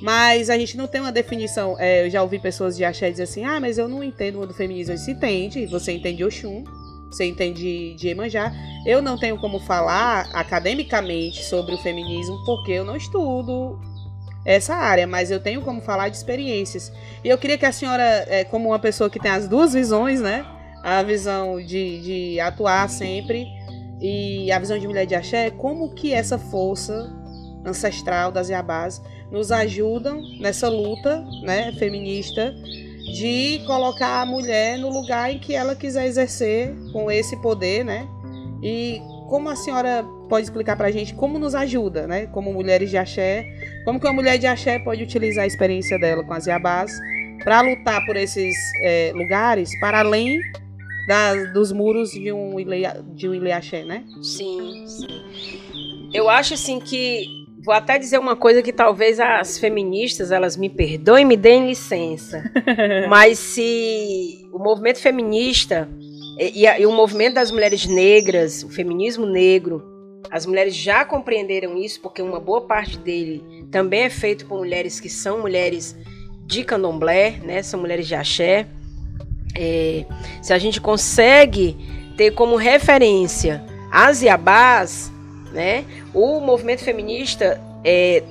[0.00, 1.76] mas a gente não tem uma definição.
[1.78, 4.54] É, eu já ouvi pessoas de axé dizer assim: ah, mas eu não entendo do
[4.54, 4.96] feminismo.
[4.96, 6.64] Se entende, você entende Oxum,
[7.10, 8.52] você entende de Emanjá.
[8.86, 13.80] Eu não tenho como falar academicamente sobre o feminismo porque eu não estudo
[14.44, 16.92] essa área, mas eu tenho como falar de experiências.
[17.24, 20.20] E eu queria que a senhora, é, como uma pessoa que tem as duas visões,
[20.20, 20.44] né?
[20.84, 22.00] A visão de,
[22.34, 23.46] de atuar sempre
[24.00, 27.10] e a visão de mulher de axé, como que essa força
[27.64, 32.54] ancestral das Iabás nos ajudam nessa luta né, feminista
[33.14, 38.06] de colocar a mulher no lugar em que ela quiser exercer com esse poder, né?
[38.62, 42.26] E como a senhora pode explicar para a gente como nos ajuda, né?
[42.26, 43.44] Como mulheres de axé,
[43.84, 46.92] como que uma mulher de axé pode utilizar a experiência dela com as Iabás
[47.42, 50.38] para lutar por esses é, lugares para além
[51.06, 52.82] das, dos muros de um ilê,
[53.14, 54.04] de um ilê axé, né?
[54.22, 55.06] Sim, sim.
[56.12, 60.68] Eu acho assim que vou até dizer uma coisa que talvez as feministas elas me
[60.68, 62.44] perdoem, me deem licença,
[63.08, 65.88] mas se o movimento feminista
[66.38, 69.82] e, e, e, o movimento das mulheres negras, o feminismo negro,
[70.30, 75.00] as mulheres já compreenderam isso, porque uma boa parte dele também é feito por mulheres
[75.00, 75.96] que são mulheres
[76.44, 77.62] de candomblé, né?
[77.62, 78.66] São mulheres de axé.
[79.56, 80.04] É,
[80.42, 81.76] se a gente consegue
[82.16, 85.12] ter como referência as Iabás,
[85.52, 85.84] né?
[86.12, 88.24] O movimento feminista é,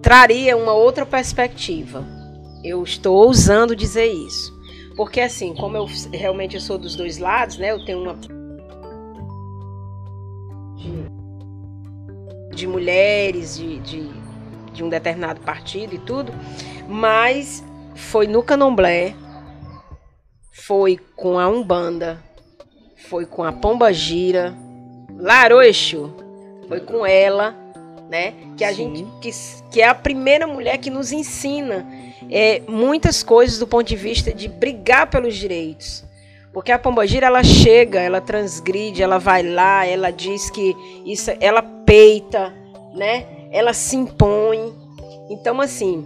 [0.00, 2.06] traria uma outra perspectiva.
[2.62, 4.58] Eu estou ousando dizer isso.
[4.96, 7.72] Porque assim, como eu realmente eu sou dos dois lados, né?
[7.72, 8.16] Eu tenho uma
[12.54, 14.10] de mulheres de, de,
[14.72, 16.32] de um determinado partido e tudo,
[16.88, 19.14] mas foi no Candomblé,
[20.66, 22.22] foi com a Umbanda,
[23.08, 24.54] foi com a Pomba Gira,
[25.18, 26.14] Laroexo,
[26.68, 27.56] foi com ela,
[28.08, 28.34] né?
[28.56, 28.94] Que a Sim.
[28.94, 29.30] gente que,
[29.70, 31.86] que é a primeira mulher que nos ensina
[32.30, 36.04] é, muitas coisas do ponto de vista de brigar pelos direitos.
[36.52, 40.74] Porque a pombogira ela chega, ela transgride, ela vai lá, ela diz que
[41.06, 42.52] isso, ela peita,
[42.94, 43.26] né?
[43.50, 44.74] Ela se impõe.
[45.30, 46.04] Então assim,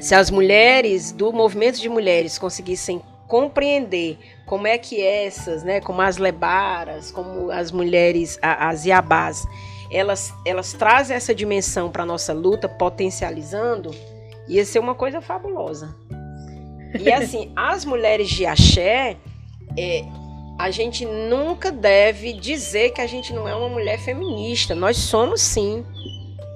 [0.00, 3.00] se as mulheres do movimento de mulheres conseguissem
[3.32, 9.46] compreender como é que essas, né, como as lebaras, como as mulheres, as iabás,
[9.90, 13.90] elas, elas trazem essa dimensão para nossa luta, potencializando,
[14.46, 15.96] ia ser uma coisa fabulosa.
[17.00, 19.16] E assim, as mulheres de axé,
[19.78, 20.04] é,
[20.58, 24.74] a gente nunca deve dizer que a gente não é uma mulher feminista.
[24.74, 25.86] Nós somos sim.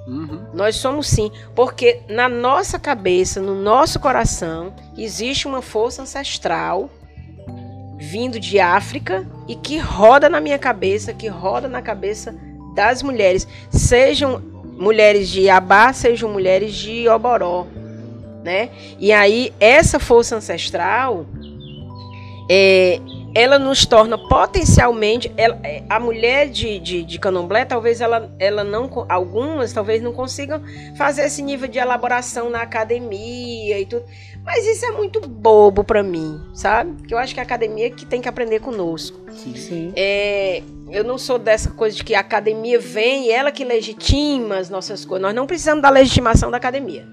[0.07, 0.47] Uhum.
[0.55, 6.89] Nós somos sim, porque na nossa cabeça, no nosso coração, existe uma força ancestral
[7.99, 12.35] vindo de África e que roda na minha cabeça, que roda na cabeça
[12.75, 14.41] das mulheres, sejam
[14.79, 17.67] mulheres de Abá, sejam mulheres de Oboró,
[18.45, 18.69] né?
[18.99, 21.27] E aí essa força ancestral
[22.49, 23.01] é,
[23.37, 28.65] ela nos torna potencialmente ela, é, a mulher de, de, de candomblé talvez ela, ela
[28.65, 30.63] não algumas talvez não consigam
[30.97, 34.07] fazer esse nível de elaboração na academia e tudo.
[34.43, 37.03] Mas isso é muito bobo para mim sabe?
[37.07, 39.21] Que eu acho que a academia é que tem que aprender conosco.
[39.31, 39.93] Sim, sim.
[39.95, 44.57] É, eu não sou dessa coisa de que a academia vem e ela que legitima
[44.57, 45.23] as nossas coisas.
[45.23, 47.07] Nós não precisamos da legitimação da academia.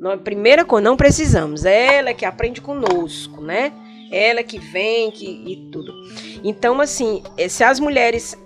[0.00, 1.66] Nós, primeira coisa não precisamos.
[1.66, 3.72] É ela que aprende conosco né
[4.10, 5.92] ela que vem que, e tudo.
[6.42, 8.36] Então, assim, eh, se as mulheres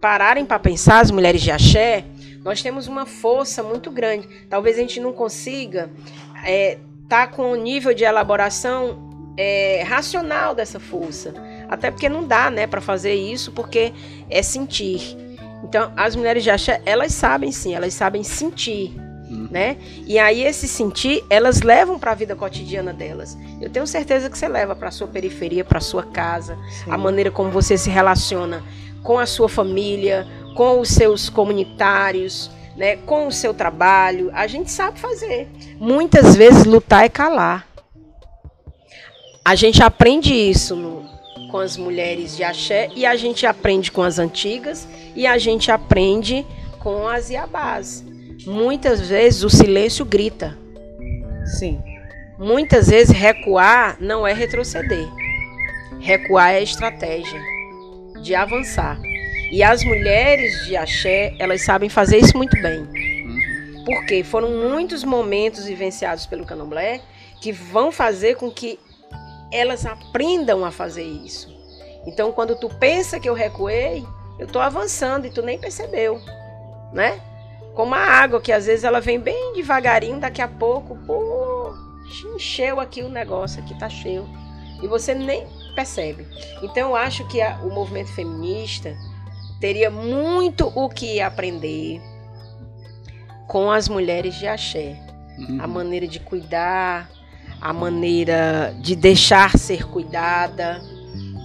[0.00, 2.04] pararem para pensar, as mulheres de axé,
[2.42, 4.26] nós temos uma força muito grande.
[4.48, 5.90] Talvez a gente não consiga
[6.28, 6.78] estar é,
[7.08, 11.34] tá com o nível de elaboração é, racional dessa força.
[11.68, 13.92] Até porque não dá, né, para fazer isso, porque
[14.28, 15.16] é sentir.
[15.62, 18.92] Então, as mulheres de axé, elas sabem sim, elas sabem sentir
[19.30, 19.76] né?
[20.06, 23.38] E aí esse sentir, elas levam para a vida cotidiana delas.
[23.60, 26.90] Eu tenho certeza que você leva para sua periferia, para sua casa, Sim.
[26.90, 28.64] a maneira como você se relaciona
[29.02, 34.30] com a sua família, com os seus comunitários, né, com o seu trabalho.
[34.34, 35.48] A gente sabe fazer.
[35.78, 37.66] Muitas vezes lutar é calar.
[39.44, 41.04] A gente aprende isso no,
[41.50, 45.70] com as mulheres de axé e a gente aprende com as antigas e a gente
[45.70, 46.44] aprende
[46.78, 48.04] com as iabás.
[48.46, 50.56] Muitas vezes o silêncio grita.
[51.58, 51.82] Sim.
[52.38, 55.06] Muitas vezes recuar não é retroceder.
[56.00, 57.40] Recuar é estratégia
[58.22, 58.98] de avançar.
[59.52, 62.86] E as mulheres de axé, elas sabem fazer isso muito bem.
[63.84, 67.00] Porque foram muitos momentos vivenciados pelo candomblé
[67.40, 68.78] que vão fazer com que
[69.52, 71.48] elas aprendam a fazer isso.
[72.06, 74.04] Então, quando tu pensa que eu recuei,
[74.38, 76.20] eu estou avançando e tu nem percebeu,
[76.92, 77.20] né?
[77.74, 81.72] Como a água, que às vezes ela vem bem devagarinho, daqui a pouco, pô,
[82.34, 84.28] encheu aqui o negócio, aqui tá cheio.
[84.82, 86.26] E você nem percebe.
[86.62, 88.96] Então, eu acho que a, o movimento feminista
[89.60, 92.00] teria muito o que aprender
[93.46, 94.98] com as mulheres de axé.
[95.38, 95.58] Uhum.
[95.60, 97.10] A maneira de cuidar,
[97.60, 100.80] a maneira de deixar ser cuidada,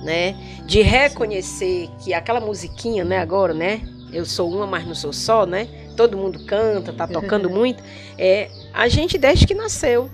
[0.04, 0.36] né?
[0.66, 3.82] De reconhecer que aquela musiquinha, né, agora, né?
[4.14, 5.68] Eu sou uma, mas não sou só, né?
[5.96, 7.84] Todo mundo canta, tá tocando muito.
[8.18, 10.10] É, a gente desde que nasceu.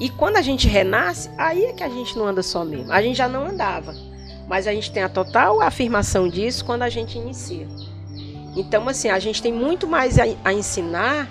[0.00, 2.92] E quando a gente renasce, aí é que a gente não anda só mesmo.
[2.92, 3.94] A gente já não andava.
[4.46, 7.66] Mas a gente tem a total afirmação disso quando a gente inicia.
[8.56, 11.28] Então, assim, a gente tem muito mais a, a ensinar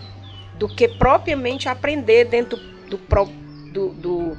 [0.58, 2.58] do que propriamente aprender dentro
[2.90, 3.26] do, do,
[3.72, 4.38] do, do,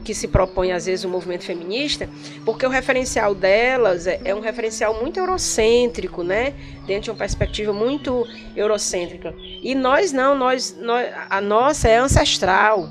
[0.00, 2.08] que se propõe, às vezes, o movimento feminista,
[2.44, 6.54] porque o referencial delas é, é um referencial muito eurocêntrico, né?
[6.86, 9.34] Dentro de uma perspectiva muito eurocêntrica.
[9.62, 12.88] E nós não, nós, nós a nossa é ancestral,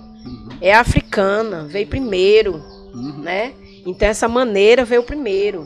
[0.61, 2.63] é africana, veio primeiro,
[3.21, 3.53] né?
[3.85, 5.65] Então essa maneira veio primeiro.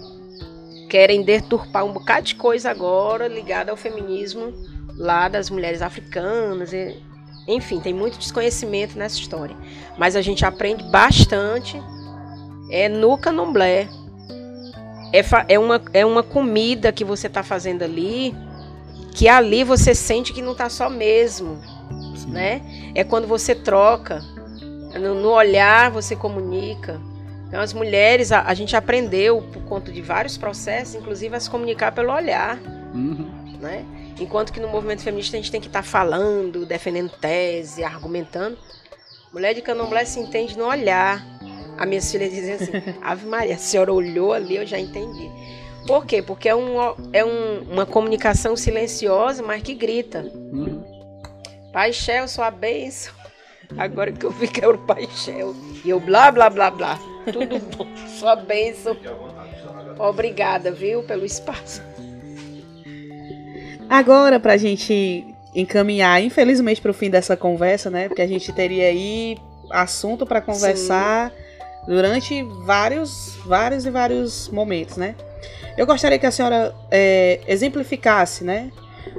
[0.89, 4.51] Querem deturpar um bocado de coisa agora ligada ao feminismo
[4.97, 6.71] lá das mulheres africanas.
[7.49, 9.55] Enfim, tem muito desconhecimento nessa história.
[9.97, 11.81] Mas a gente aprende bastante
[12.69, 13.89] é no candomblé.
[15.11, 18.35] É, é, uma, é uma comida que você está fazendo ali,
[19.15, 21.59] que ali você sente que não está só mesmo.
[22.27, 22.61] Né?
[22.93, 24.21] É quando você troca.
[24.93, 27.01] No, no olhar você comunica.
[27.47, 31.49] Então, as mulheres, a, a, gente aprendeu, por conta de vários processos, inclusive a se
[31.49, 32.59] comunicar pelo olhar.
[32.93, 33.27] Uhum.
[33.59, 33.83] Né?
[34.19, 38.57] Enquanto que no movimento feminista a gente tem que estar tá falando, defendendo tese, argumentando.
[39.31, 41.25] Mulher de candomblé se entende no olhar.
[41.77, 45.29] A minha filha dizem assim: Ave Maria, a senhora olhou ali, eu já entendi.
[45.87, 46.21] Por quê?
[46.21, 46.75] Porque é, um,
[47.13, 50.21] é um, uma comunicação silenciosa, mas que grita.
[50.21, 50.83] Uhum.
[51.71, 53.13] Pai Shell, sua bênção.
[53.77, 55.55] Agora que eu vi que era o Pai Shell.
[55.85, 56.99] E eu blá, blá, blá, blá.
[57.31, 57.87] Tudo bom.
[58.19, 58.97] Sua bênção.
[59.97, 61.81] Obrigada, viu, pelo espaço.
[63.89, 68.07] Agora, para a gente encaminhar, infelizmente, para o fim dessa conversa, né?
[68.07, 69.37] Porque a gente teria aí
[69.71, 71.35] assunto para conversar Sim.
[71.87, 75.15] durante vários, vários e vários momentos, né?
[75.75, 78.71] Eu gostaria que a senhora é, exemplificasse, né?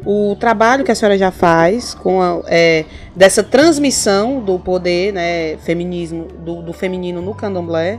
[0.05, 5.57] o trabalho que a senhora já faz com a, é, dessa transmissão do poder né,
[5.59, 7.99] feminismo do, do feminino no candomblé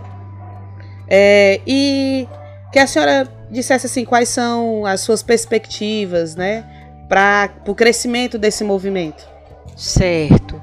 [1.08, 2.28] é, e
[2.72, 6.66] que a senhora dissesse assim quais são as suas perspectivas né
[7.08, 9.28] para o crescimento desse movimento?
[9.76, 10.62] Certo.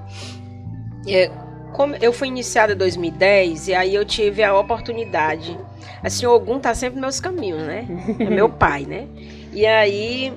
[1.07, 1.31] É,
[1.73, 5.59] como eu fui iniciada em 2010 e aí eu tive a oportunidade
[6.03, 7.87] assim o Ogum tá sempre nos meus caminhos né?
[8.19, 9.07] É meu pai né?
[9.53, 10.33] E aí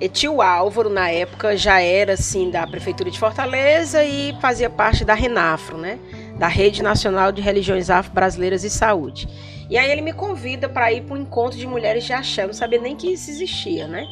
[0.00, 5.04] e tio Álvaro, na época, já era assim da Prefeitura de Fortaleza e fazia parte
[5.04, 5.98] da Renafro, né?
[6.40, 9.28] Da Rede Nacional de Religiões Afro-Brasileiras e Saúde.
[9.68, 12.46] E aí ele me convida para ir para um encontro de mulheres de axé.
[12.46, 14.06] Não sabia nem que isso existia, né?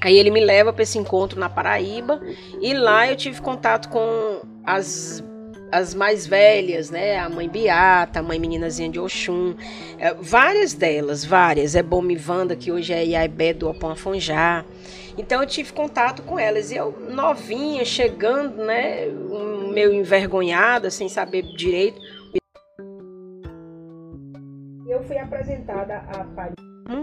[0.00, 2.20] Aí ele me leva para esse encontro na Paraíba
[2.60, 5.22] e lá eu tive contato com as
[5.70, 7.18] as mais velhas, né?
[7.18, 9.56] A mãe Beata, a mãe meninazinha de Oxum,
[9.98, 11.74] é, várias delas, várias.
[11.74, 14.64] É bom Vanda, que hoje é Iaibé do Opão Afonjá.
[15.18, 16.70] Então eu tive contato com elas.
[16.70, 19.06] E eu, novinha, chegando, né?
[19.72, 22.00] Meio envergonhada, sem saber direito.
[24.88, 26.52] Eu fui apresentada a Pai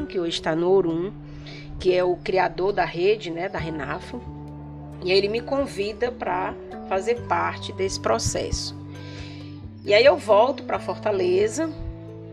[0.07, 1.11] que hoje está no Orum,
[1.79, 3.49] que é o criador da rede, né?
[3.49, 4.21] Da Renafo.
[5.03, 6.53] E ele me convida para
[6.87, 8.75] fazer parte desse processo.
[9.83, 11.69] E aí eu volto para Fortaleza.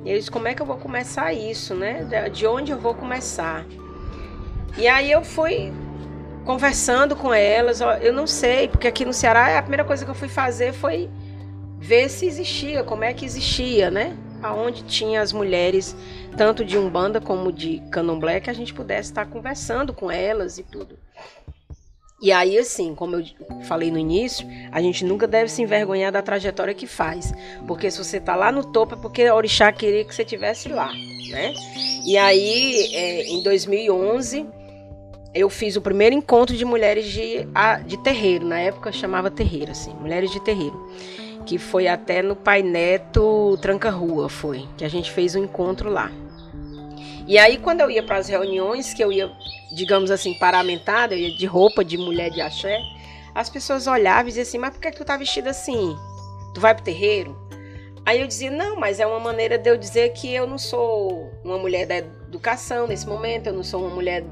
[0.04, 2.04] E eles, como é que eu vou começar isso, né?
[2.32, 3.66] De onde eu vou começar?
[4.76, 5.72] E aí eu fui
[6.44, 7.80] conversando com elas.
[8.00, 11.08] Eu não sei, porque aqui no Ceará a primeira coisa que eu fui fazer foi
[11.78, 14.16] ver se existia, como é que existia, né?
[14.42, 15.96] Aonde tinha as mulheres,
[16.36, 20.62] tanto de Umbanda como de Candomblé, que a gente pudesse estar conversando com elas e
[20.62, 20.98] tudo.
[22.22, 23.24] E aí, assim, como eu
[23.62, 27.32] falei no início, a gente nunca deve se envergonhar da trajetória que faz.
[27.66, 30.68] Porque se você está lá no topo é porque a Orixá queria que você estivesse
[30.68, 30.92] lá,
[31.30, 31.54] né?
[32.04, 34.46] E aí, é, em 2011,
[35.34, 37.46] eu fiz o primeiro encontro de mulheres de,
[37.86, 38.46] de terreiro.
[38.46, 40.90] Na época chamava terreiro, assim, mulheres de terreiro.
[41.46, 44.66] Que foi até no Pai Neto Tranca Rua, foi.
[44.76, 46.10] Que a gente fez um encontro lá.
[47.26, 49.30] E aí, quando eu ia para as reuniões, que eu ia
[49.70, 52.80] digamos assim, paramentada, de roupa de mulher de axé,
[53.34, 55.96] as pessoas olhavam e diziam assim: Mas por que tu tá vestida assim?
[56.54, 57.38] Tu vai pro terreiro?
[58.04, 61.30] Aí eu dizia: Não, mas é uma maneira de eu dizer que eu não sou
[61.44, 64.24] uma mulher da educação nesse momento, eu não sou uma mulher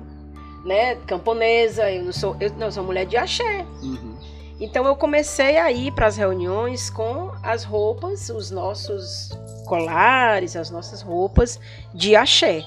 [0.68, 3.64] né, camponesa, eu não sou, eu não eu sou mulher de axé.
[3.82, 4.18] Uhum.
[4.60, 9.30] Então eu comecei a ir para as reuniões com as roupas, os nossos
[9.64, 11.58] colares, as nossas roupas
[11.94, 12.62] de axé.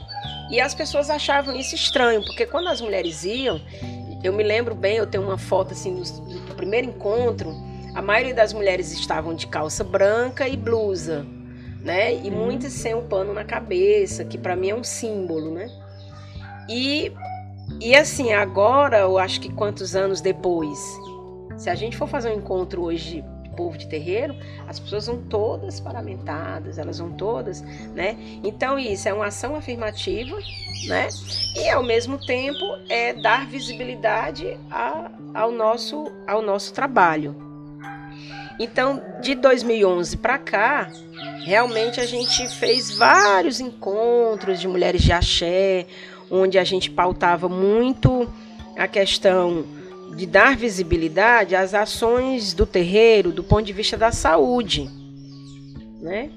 [0.50, 3.62] E as pessoas achavam isso estranho, porque quando as mulheres iam,
[4.24, 7.54] eu me lembro bem, eu tenho uma foto assim do, do primeiro encontro,
[7.94, 11.24] a maioria das mulheres estavam de calça branca e blusa,
[11.82, 12.16] né?
[12.16, 12.46] E uhum.
[12.46, 15.68] muitas sem um pano na cabeça, que para mim é um símbolo, né?
[16.68, 17.12] E
[17.80, 20.80] e assim, agora, eu acho que quantos anos depois,
[21.58, 23.24] se a gente for fazer um encontro hoje
[23.56, 24.36] povo de terreiro,
[24.68, 27.62] as pessoas vão todas paramentadas, elas vão todas,
[27.94, 28.18] né?
[28.44, 30.38] Então isso é uma ação afirmativa,
[30.88, 31.10] né?
[31.56, 32.60] E ao mesmo tempo
[32.90, 37.36] é dar visibilidade a, ao nosso ao nosso trabalho.
[38.60, 40.92] Então, de 2011 para cá,
[41.44, 45.88] realmente a gente fez vários encontros de mulheres de axé,
[46.32, 48.28] onde a gente pautava muito
[48.78, 49.66] a questão
[50.16, 54.90] de dar visibilidade às ações do terreiro do ponto de vista da saúde,
[56.02, 56.30] né?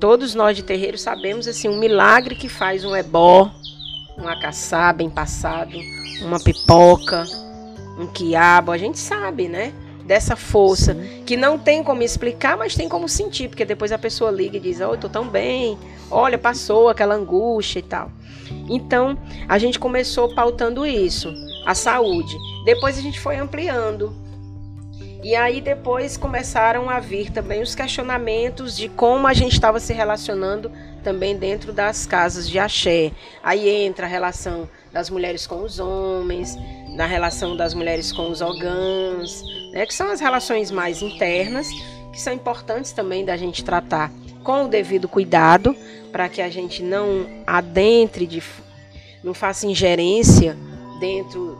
[0.00, 3.50] Todos nós de terreiro sabemos assim um milagre que faz um ebó,
[4.18, 5.76] um acaçá bem passado,
[6.22, 7.24] uma pipoca,
[7.98, 9.72] um quiabo, a gente sabe, né?
[10.06, 11.24] Dessa força Sim.
[11.26, 14.60] que não tem como explicar, mas tem como sentir, porque depois a pessoa liga e
[14.60, 15.76] diz: "Oi, tô tão bem.
[16.10, 18.10] Olha, passou aquela angústia e tal".
[18.68, 21.32] Então, a gente começou pautando isso,
[21.66, 22.36] a saúde.
[22.64, 24.14] Depois a gente foi ampliando.
[25.22, 29.92] E aí depois começaram a vir também os questionamentos de como a gente estava se
[29.92, 30.70] relacionando
[31.02, 33.10] também dentro das casas de axé.
[33.42, 36.56] Aí entra a relação das mulheres com os homens,
[36.96, 41.68] na relação das mulheres com os ogãs, né, que são as relações mais internas,
[42.10, 44.10] que são importantes também da gente tratar
[44.42, 45.76] com o devido cuidado,
[46.10, 48.42] para que a gente não adentre, de,
[49.22, 50.56] não faça ingerência
[50.98, 51.58] dentro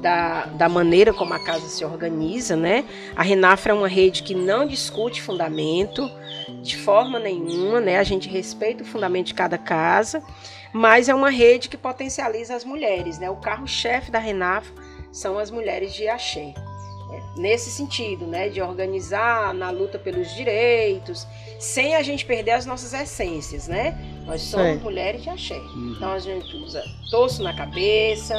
[0.00, 2.84] da, da maneira como a casa se organiza, né?
[3.16, 6.08] A Renafra é uma rede que não discute fundamento
[6.62, 7.98] de forma nenhuma, né?
[7.98, 10.22] A gente respeita o fundamento de cada casa,
[10.76, 13.30] mas é uma rede que potencializa as mulheres, né?
[13.30, 14.74] O carro-chefe da Renafra
[15.10, 16.52] são as mulheres de axé
[17.36, 21.26] nesse sentido, né, de organizar na luta pelos direitos,
[21.58, 23.96] sem a gente perder as nossas essências, né?
[24.26, 24.74] Nós somos é.
[24.74, 25.54] mulheres de axé.
[25.54, 25.94] Uhum.
[25.96, 28.34] Então a gente usa torso na cabeça,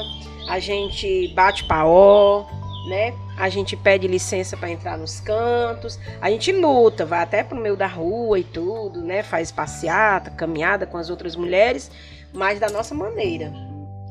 [0.50, 2.46] a gente bate paó,
[2.88, 3.14] né?
[3.38, 7.76] A gente pede licença para entrar nos cantos, a gente luta, vai até pro meio
[7.76, 9.24] da rua e tudo, né?
[9.24, 11.92] Faz passeata, caminhada com as outras mulheres,
[12.34, 13.52] mas da nossa maneira.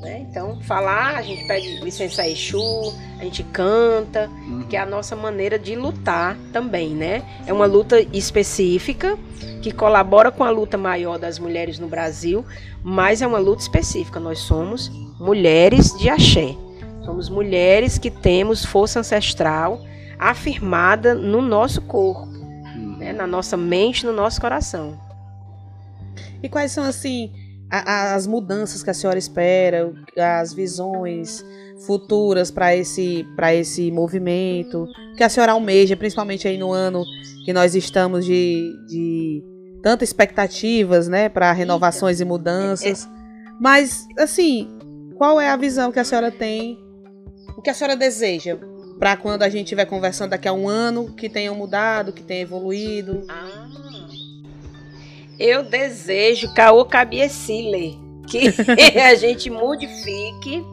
[0.01, 0.27] Né?
[0.29, 4.67] Então, falar, a gente pede licença a Exu, a gente canta, uhum.
[4.69, 7.25] que é a nossa maneira de lutar também, né?
[7.47, 9.19] É uma luta específica
[9.63, 12.45] que colabora com a luta maior das mulheres no Brasil,
[12.83, 14.21] mas é uma luta específica.
[14.21, 16.55] Nós somos mulheres de axé.
[17.05, 19.81] Somos mulheres que temos força ancestral
[20.19, 22.97] afirmada no nosso corpo, uhum.
[22.99, 23.13] né?
[23.13, 24.99] na nossa mente, no nosso coração.
[26.43, 27.33] E quais são assim
[27.71, 31.45] a, as mudanças que a senhora espera, as visões
[31.85, 34.87] futuras para esse, esse movimento,
[35.17, 37.05] que a senhora almeja, principalmente aí no ano
[37.45, 39.43] que nós estamos de, de
[39.83, 43.09] tantas expectativas, né, para renovações e mudanças.
[43.61, 44.69] Mas, assim,
[45.17, 46.79] qual é a visão que a senhora tem,
[47.57, 48.59] o que a senhora deseja
[48.99, 52.43] para quando a gente estiver conversando daqui a um ano, que tenha mudado, que tenha
[52.43, 53.25] evoluído?
[53.29, 53.86] Ah
[55.39, 58.49] eu desejo, Caô Cabiecile, que
[59.01, 60.65] a gente modifique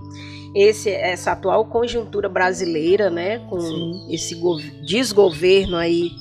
[0.55, 4.07] esse, essa atual conjuntura brasileira, né, com Sim.
[4.09, 4.36] esse
[4.86, 6.11] desgoverno aí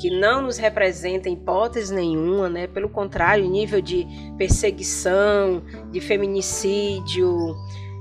[0.00, 2.66] que não nos representa em hipótese nenhuma, né?
[2.66, 4.06] Pelo contrário, nível de
[4.36, 7.56] perseguição, de feminicídio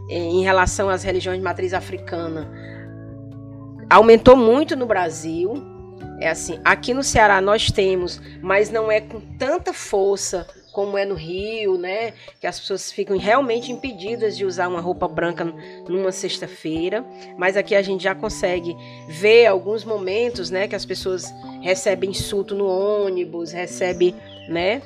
[0.09, 2.51] eh, em relação às religiões de matriz africana
[3.89, 5.53] aumentou muito no Brasil,
[6.19, 11.05] é assim, aqui no Ceará nós temos, mas não é com tanta força como é
[11.05, 12.11] no Rio, né?
[12.41, 15.45] Que as pessoas ficam realmente impedidas de usar uma roupa branca
[15.87, 17.01] numa sexta-feira.
[17.37, 18.75] Mas aqui a gente já consegue
[19.07, 20.67] ver alguns momentos, né?
[20.67, 24.13] Que as pessoas recebem insulto no ônibus, recebe,
[24.49, 24.81] né?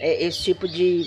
[0.00, 1.04] É, esse tipo de,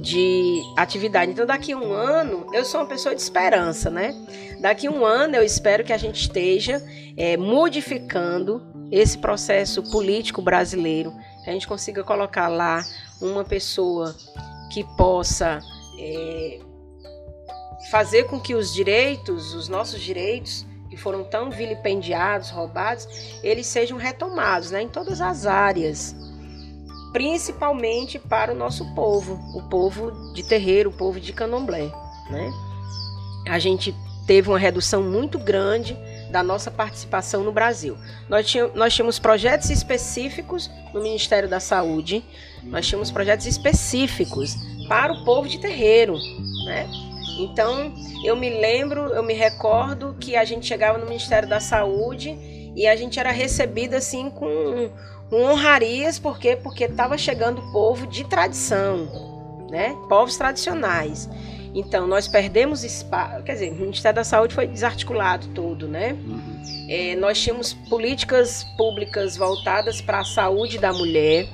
[0.00, 1.32] de atividade.
[1.32, 4.14] Então, daqui a um ano, eu sou uma pessoa de esperança, né?
[4.60, 6.82] Daqui a um ano, eu espero que a gente esteja
[7.16, 11.12] é, modificando esse processo político brasileiro,
[11.44, 12.84] que a gente consiga colocar lá
[13.20, 14.14] uma pessoa
[14.72, 15.60] que possa
[15.98, 16.60] é,
[17.90, 23.06] fazer com que os direitos, os nossos direitos, que foram tão vilipendiados, roubados,
[23.42, 26.14] eles sejam retomados né, em todas as áreas,
[27.12, 31.90] principalmente para o nosso povo, o povo de terreiro, o povo de candomblé.
[32.30, 32.52] Né?
[33.48, 33.94] A gente
[34.26, 35.96] teve uma redução muito grande
[36.30, 37.96] da nossa participação no Brasil.
[38.28, 42.22] Nós tínhamos, nós tínhamos projetos específicos no Ministério da Saúde,
[42.64, 44.54] nós tínhamos projetos específicos
[44.86, 46.18] para o povo de terreiro,
[46.66, 46.86] né?
[47.38, 47.94] Então,
[48.24, 52.36] eu me lembro, eu me recordo que a gente chegava no Ministério da Saúde
[52.76, 54.90] e a gente era recebido assim com,
[55.28, 56.56] com honrarias, por quê?
[56.56, 59.94] Porque estava chegando o povo de tradição, né?
[60.08, 61.28] Povos tradicionais.
[61.74, 63.42] Então, nós perdemos espaço.
[63.44, 66.12] Quer dizer, o Ministério da Saúde foi desarticulado todo, né?
[66.12, 66.62] Uhum.
[66.88, 71.46] É, nós tínhamos políticas públicas voltadas para a saúde da mulher,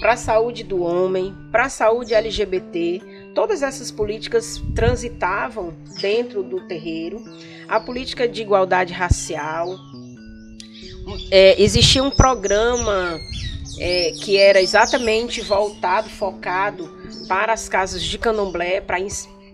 [0.00, 3.02] para a saúde do homem, para a saúde LGBT.
[3.34, 7.22] Todas essas políticas transitavam dentro do terreiro.
[7.68, 9.76] A política de igualdade racial.
[11.30, 13.18] É, existia um programa
[13.78, 16.90] é, que era exatamente voltado, focado
[17.28, 18.98] para as casas de candomblé, para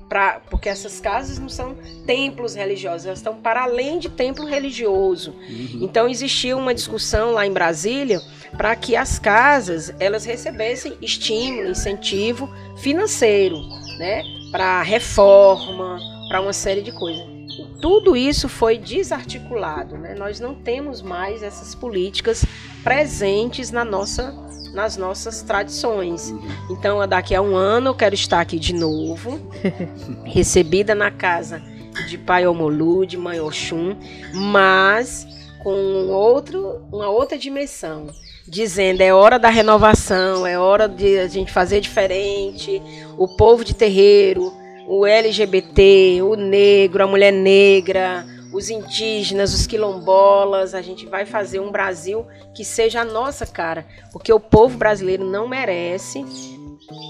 [0.09, 1.77] Pra, porque essas casas não são
[2.07, 5.33] templos religiosos, elas estão para além de templo religioso.
[5.33, 5.81] Uhum.
[5.83, 8.19] Então existia uma discussão lá em Brasília
[8.57, 13.61] para que as casas elas recebessem estímulo, incentivo financeiro,
[13.99, 17.38] né, para reforma, para uma série de coisas.
[17.81, 20.15] Tudo isso foi desarticulado, né?
[20.15, 22.45] Nós não temos mais essas políticas
[22.83, 24.35] presentes na nossa
[24.73, 26.35] nas nossas tradições.
[26.71, 29.41] Então, daqui a um ano eu quero estar aqui de novo,
[30.25, 31.63] recebida na casa
[32.07, 33.97] de Pai Omolu, de Mãe Oxum,
[34.33, 35.27] mas
[35.63, 38.07] com outro, uma outra dimensão,
[38.47, 42.81] dizendo é hora da renovação, é hora de a gente fazer diferente,
[43.17, 44.53] o povo de terreiro,
[44.91, 51.61] o LGBT, o negro, a mulher negra, os indígenas, os quilombolas, a gente vai fazer
[51.61, 56.25] um Brasil que seja a nossa cara, porque o povo brasileiro não merece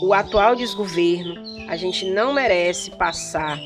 [0.02, 1.36] o atual desgoverno,
[1.68, 3.56] a gente não merece passar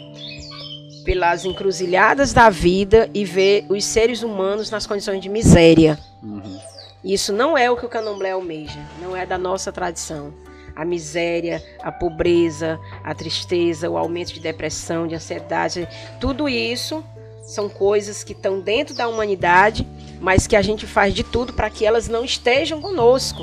[1.07, 5.99] pelas encruzilhadas da vida e ver os seres humanos nas condições de miséria.
[6.23, 6.61] Uhum.
[7.03, 10.35] Isso não é o que o candomblé almeja, não é da nossa tradição.
[10.75, 15.89] A miséria, a pobreza, a tristeza, o aumento de depressão, de ansiedade,
[16.21, 17.05] tudo isso
[17.45, 19.87] são coisas que estão dentro da humanidade,
[20.21, 23.43] mas que a gente faz de tudo para que elas não estejam conosco.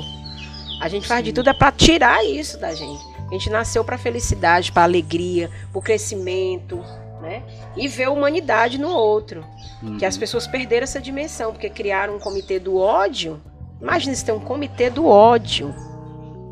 [0.80, 3.04] A gente faz de tudo é para tirar isso da gente.
[3.28, 6.82] A gente nasceu para felicidade, para alegria, para crescimento,
[7.20, 7.42] né?
[7.76, 9.44] E ver a humanidade no outro.
[9.82, 9.98] Uhum.
[9.98, 10.20] Que as uhum.
[10.20, 13.40] pessoas perderam essa dimensão, porque criaram um comitê do ódio.
[13.80, 15.72] Imagina se tem um comitê do ódio.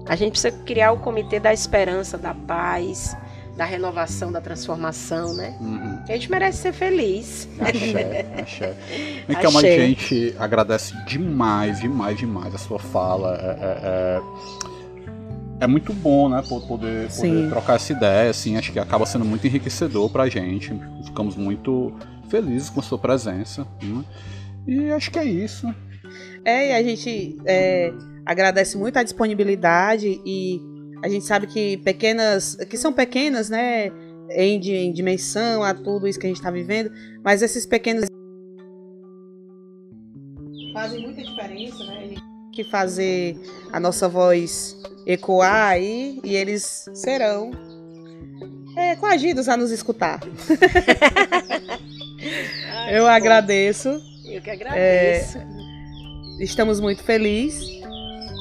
[0.08, 3.16] A gente precisa criar o comitê da esperança, da paz,
[3.58, 5.56] da renovação, da transformação, né?
[5.60, 5.98] Uhum.
[6.08, 7.48] A gente merece ser feliz.
[7.60, 8.74] Axé, axé.
[9.28, 13.36] Então a gente agradece demais, demais, demais a sua fala.
[13.36, 14.22] É, é,
[15.60, 19.24] é, é muito bom, né, poder, poder trocar essa ideia, assim, acho que acaba sendo
[19.24, 20.72] muito enriquecedor pra gente.
[21.04, 21.92] Ficamos muito
[22.28, 23.66] felizes com a sua presença.
[23.82, 24.04] Né?
[24.68, 25.66] E acho que é isso.
[26.44, 27.92] É, e a gente é,
[28.24, 30.60] agradece muito a disponibilidade e
[31.02, 33.90] a gente sabe que pequenas, que são pequenas, né,
[34.30, 36.90] em, em dimensão a tudo isso que a gente está vivendo,
[37.22, 38.06] mas esses pequenos
[40.72, 42.14] fazem muita diferença, né?
[42.52, 43.36] Que fazer
[43.72, 47.50] a nossa voz ecoar aí e eles serão
[48.76, 50.20] é, coagidos a nos escutar.
[52.70, 54.00] Ai, Eu agradeço.
[54.24, 55.38] Eu que agradeço.
[55.38, 55.46] É,
[56.40, 57.77] estamos muito felizes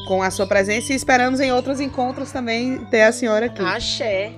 [0.07, 3.61] com a sua presença e esperamos em outros encontros também ter a senhora aqui.
[3.61, 4.31] Axé.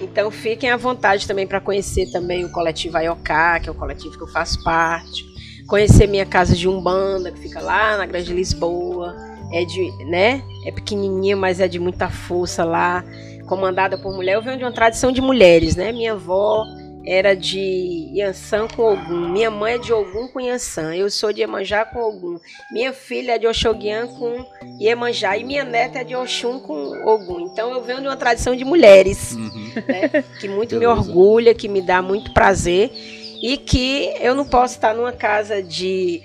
[0.00, 4.16] Então fiquem à vontade também para conhecer também o coletivo Aioká, que é o coletivo
[4.16, 5.24] que eu faço parte.
[5.66, 9.16] Conhecer minha casa de Umbanda, que fica lá na Grande Lisboa.
[9.52, 10.42] É de, né?
[10.64, 13.04] É pequenininha, mas é de muita força lá,
[13.46, 14.34] comandada por mulher.
[14.34, 15.92] Eu venho de uma tradição de mulheres, né?
[15.92, 16.64] Minha avó
[17.06, 19.28] era de Yansan com Ogum.
[19.28, 20.94] Minha mãe é de Ogum com Yansan.
[20.96, 22.40] Eu sou de Iemanjá com Ogum.
[22.72, 24.44] Minha filha é de Oxoguian com
[24.80, 25.36] Iemanjá.
[25.36, 26.74] E minha neta é de Oxum com
[27.06, 27.48] Ogum.
[27.52, 29.72] Então eu venho de uma tradição de mulheres, uhum.
[29.86, 32.90] né, que muito me orgulha, que me dá muito prazer.
[33.40, 36.22] E que eu não posso estar numa casa de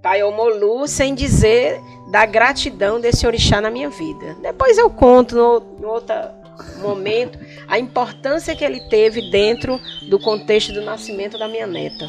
[0.00, 1.78] Paiomolu sem dizer
[2.10, 4.36] da gratidão desse orixá na minha vida.
[4.40, 6.41] Depois eu conto no, no outra
[6.80, 7.38] momento,
[7.68, 12.08] a importância que ele teve dentro do contexto do nascimento da minha neta.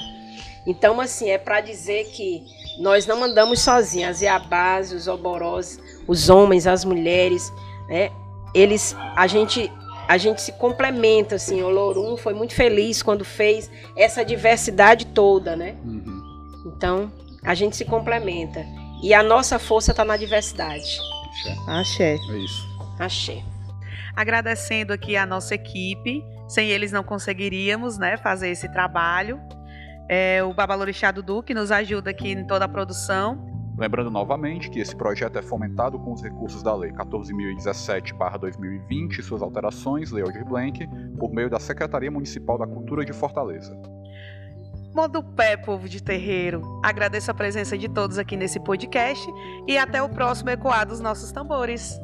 [0.65, 2.43] Então, assim, é para dizer que
[2.79, 4.11] nós não andamos sozinhos.
[4.11, 7.51] As Iabás, os Oborós, os homens, as mulheres,
[7.87, 8.11] né?
[8.53, 9.71] Eles, a gente,
[10.07, 11.61] a gente se complementa, assim.
[11.61, 15.75] O Lorum foi muito feliz quando fez essa diversidade toda, né?
[15.83, 16.23] Uhum.
[16.65, 17.11] Então,
[17.43, 18.65] a gente se complementa.
[19.01, 20.97] E a nossa força está na diversidade.
[21.67, 22.15] Axé.
[22.15, 22.67] É isso.
[22.99, 23.43] Axé.
[24.15, 26.23] Agradecendo aqui a nossa equipe.
[26.47, 29.41] Sem eles não conseguiríamos né, fazer esse trabalho.
[30.09, 33.53] É, o Babalorixá Dudu, que nos ajuda aqui em toda a produção.
[33.77, 39.41] Lembrando novamente que esse projeto é fomentado com os recursos da Lei 14.017-2020 e suas
[39.41, 40.87] alterações, Lei Aldir Blanc,
[41.17, 43.75] por meio da Secretaria Municipal da Cultura de Fortaleza.
[44.93, 46.61] Modo pé, povo de terreiro.
[46.85, 49.27] Agradeço a presença de todos aqui nesse podcast
[49.67, 51.99] e até o próximo Ecoar dos Nossos Tambores.